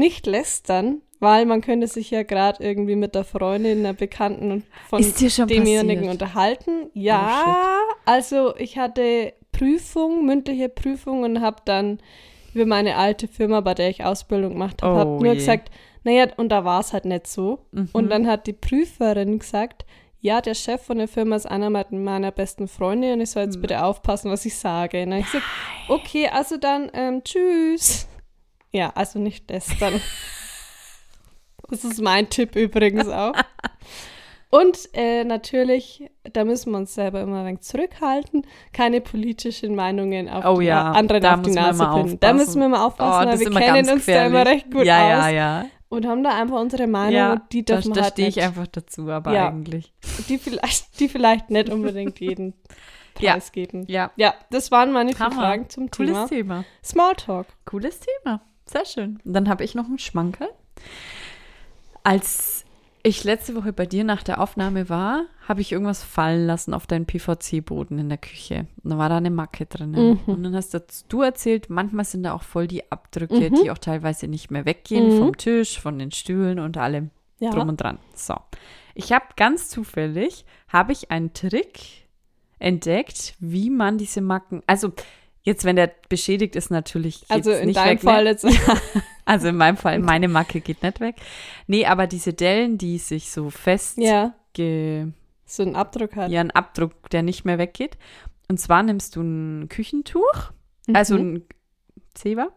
[0.00, 4.64] nicht lästern, weil man könnte sich ja gerade irgendwie mit der Freundin, einer Bekannten und
[4.88, 5.02] von
[5.46, 6.90] demjenigen unterhalten.
[6.94, 7.44] Ja,
[8.06, 11.98] also ich hatte Prüfung, mündliche Prüfung und habe dann
[12.54, 15.38] über meine alte Firma, bei der ich Ausbildung gemacht habe, Oh hab nur je.
[15.38, 15.70] gesagt,
[16.02, 17.58] naja, und da war es halt nicht so.
[17.72, 17.90] Mhm.
[17.92, 19.84] Und dann hat die Prüferin gesagt,
[20.22, 23.54] ja, der Chef von der Firma ist einer meiner besten Freunde und ich soll jetzt
[23.54, 23.62] Hm.
[23.62, 25.02] bitte aufpassen, was ich sage.
[25.02, 25.44] Und dann ich gesagt,
[25.88, 28.06] okay, also dann ähm, tschüss.
[28.72, 30.00] Ja, also nicht das dann.
[31.68, 33.32] Das ist mein Tipp übrigens auch.
[34.50, 40.28] Und äh, natürlich, da müssen wir uns selber immer ein wenig zurückhalten, keine politischen Meinungen
[40.28, 42.18] auf Oh die, ja, anderen da auf die Nase binden.
[42.18, 44.96] Da müssen wir mal aufpassen, Oh, weil wir kennen uns da immer recht gut ja,
[45.04, 47.32] aus Ja, ja, und haben da einfach unsere Meinung ja.
[47.34, 49.48] und die Da, dürfen da halt stehe ich einfach dazu, aber Ja.
[49.50, 49.92] eigentlich.
[50.28, 52.54] die vielleicht, die vielleicht nicht unbedingt jeden
[53.20, 53.32] Ja.
[53.34, 53.84] preisgeben.
[53.86, 54.10] Ja.
[54.16, 55.30] Ja, das waren meine vier.
[55.30, 56.64] Fragen zum Cooles Thema Thema.
[56.82, 57.46] Smalltalk.
[57.66, 58.40] Cooles Thema.
[58.70, 59.18] Sehr schön.
[59.24, 60.48] Und dann habe ich noch einen Schmankerl.
[62.02, 62.64] Als
[63.02, 66.86] ich letzte Woche bei dir nach der Aufnahme war, habe ich irgendwas fallen lassen auf
[66.86, 68.66] deinen PVC-Boden in der Küche.
[68.84, 69.90] Und da war da eine Macke drin.
[69.92, 70.20] Mhm.
[70.26, 70.76] Und dann hast
[71.08, 73.54] du erzählt, manchmal sind da auch voll die Abdrücke, Mhm.
[73.62, 75.18] die auch teilweise nicht mehr weggehen Mhm.
[75.18, 77.50] vom Tisch, von den Stühlen und allem Ja.
[77.50, 77.98] drum und dran.
[78.14, 78.34] So.
[78.94, 82.06] Ich habe ganz zufällig, habe ich einen Trick
[82.58, 84.92] entdeckt, wie man diese Macken, also
[85.42, 88.10] jetzt, wenn der beschädigt ist, natürlich Also in deinem weg, ne?
[88.10, 88.46] Fall jetzt.
[89.26, 91.14] Also in meinem Fall, meine Macke geht nicht weg.
[91.68, 94.34] Nee, aber diese Dellen, die sich so fest, ja,
[95.46, 96.30] so einen Abdruck hat.
[96.32, 97.96] ja, ein Abdruck, der nicht mehr weggeht.
[98.48, 100.50] Und zwar nimmst du ein Küchentuch,
[100.92, 101.20] also Mhm.
[101.36, 101.44] ein
[102.14, 102.48] Zewa.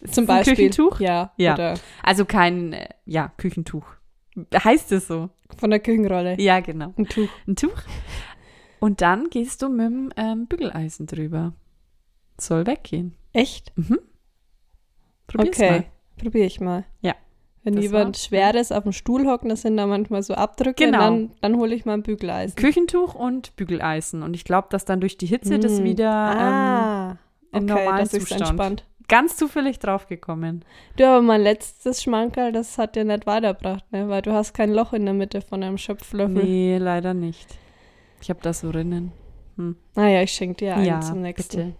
[0.00, 0.54] Ist Zum ein Beispiel.
[0.54, 0.98] Küchentuch?
[1.00, 1.74] Ja, Ja.
[2.02, 3.84] Also kein, äh, ja, Küchentuch.
[4.54, 5.28] Heißt es so?
[5.58, 6.40] von der Küchenrolle.
[6.40, 6.94] Ja, genau.
[6.96, 7.28] Ein Tuch.
[7.46, 7.82] Ein Tuch.
[8.80, 11.52] Und dann gehst du mit dem ähm, Bügeleisen drüber.
[12.40, 13.14] Soll weggehen.
[13.32, 13.72] Echt?
[15.26, 15.84] Probier's okay, mal.
[16.16, 16.84] probiere ich mal.
[17.00, 17.14] Ja.
[17.64, 20.84] Wenn Das jemand war- Schweres auf dem Stuhl hocken, das sind da manchmal so Abdrücke,
[20.86, 20.98] Genau.
[21.00, 22.56] dann, dann hole ich mal ein Bügeleisen.
[22.56, 24.22] Küchentuch und Bügeleisen.
[24.22, 25.84] Und ich glaube, dass dann durch die Hitze das Mm.
[25.84, 27.10] wieder ähm, ah,
[27.52, 28.40] in okay, normalen das ist Zustand.
[28.42, 28.84] entspannt.
[29.08, 30.64] ganz zufällig draufgekommen.
[30.96, 34.08] Du, aber mein letztes Schmankerl, das hat dir nicht weitergebracht, ne?
[34.08, 36.42] Weil du hast kein Loch in der Mitte von einem Schöpflöffel.
[36.44, 37.58] Nee, leider nicht.
[38.22, 39.12] Ich habe das so rinnen.
[39.56, 39.76] Hm.
[39.94, 41.56] Naja, ich schenke dir einen ja, zum nächsten.
[41.56, 41.74] bitte.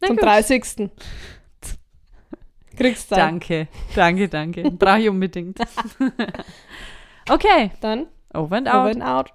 [0.00, 0.24] Na Zum gut.
[0.24, 0.90] 30.
[2.76, 3.16] Kriegst du.
[3.16, 4.70] Danke, danke, danke.
[4.70, 5.58] Brauche ich unbedingt.
[7.28, 8.94] okay, Dann over and over out.
[8.94, 9.32] and out.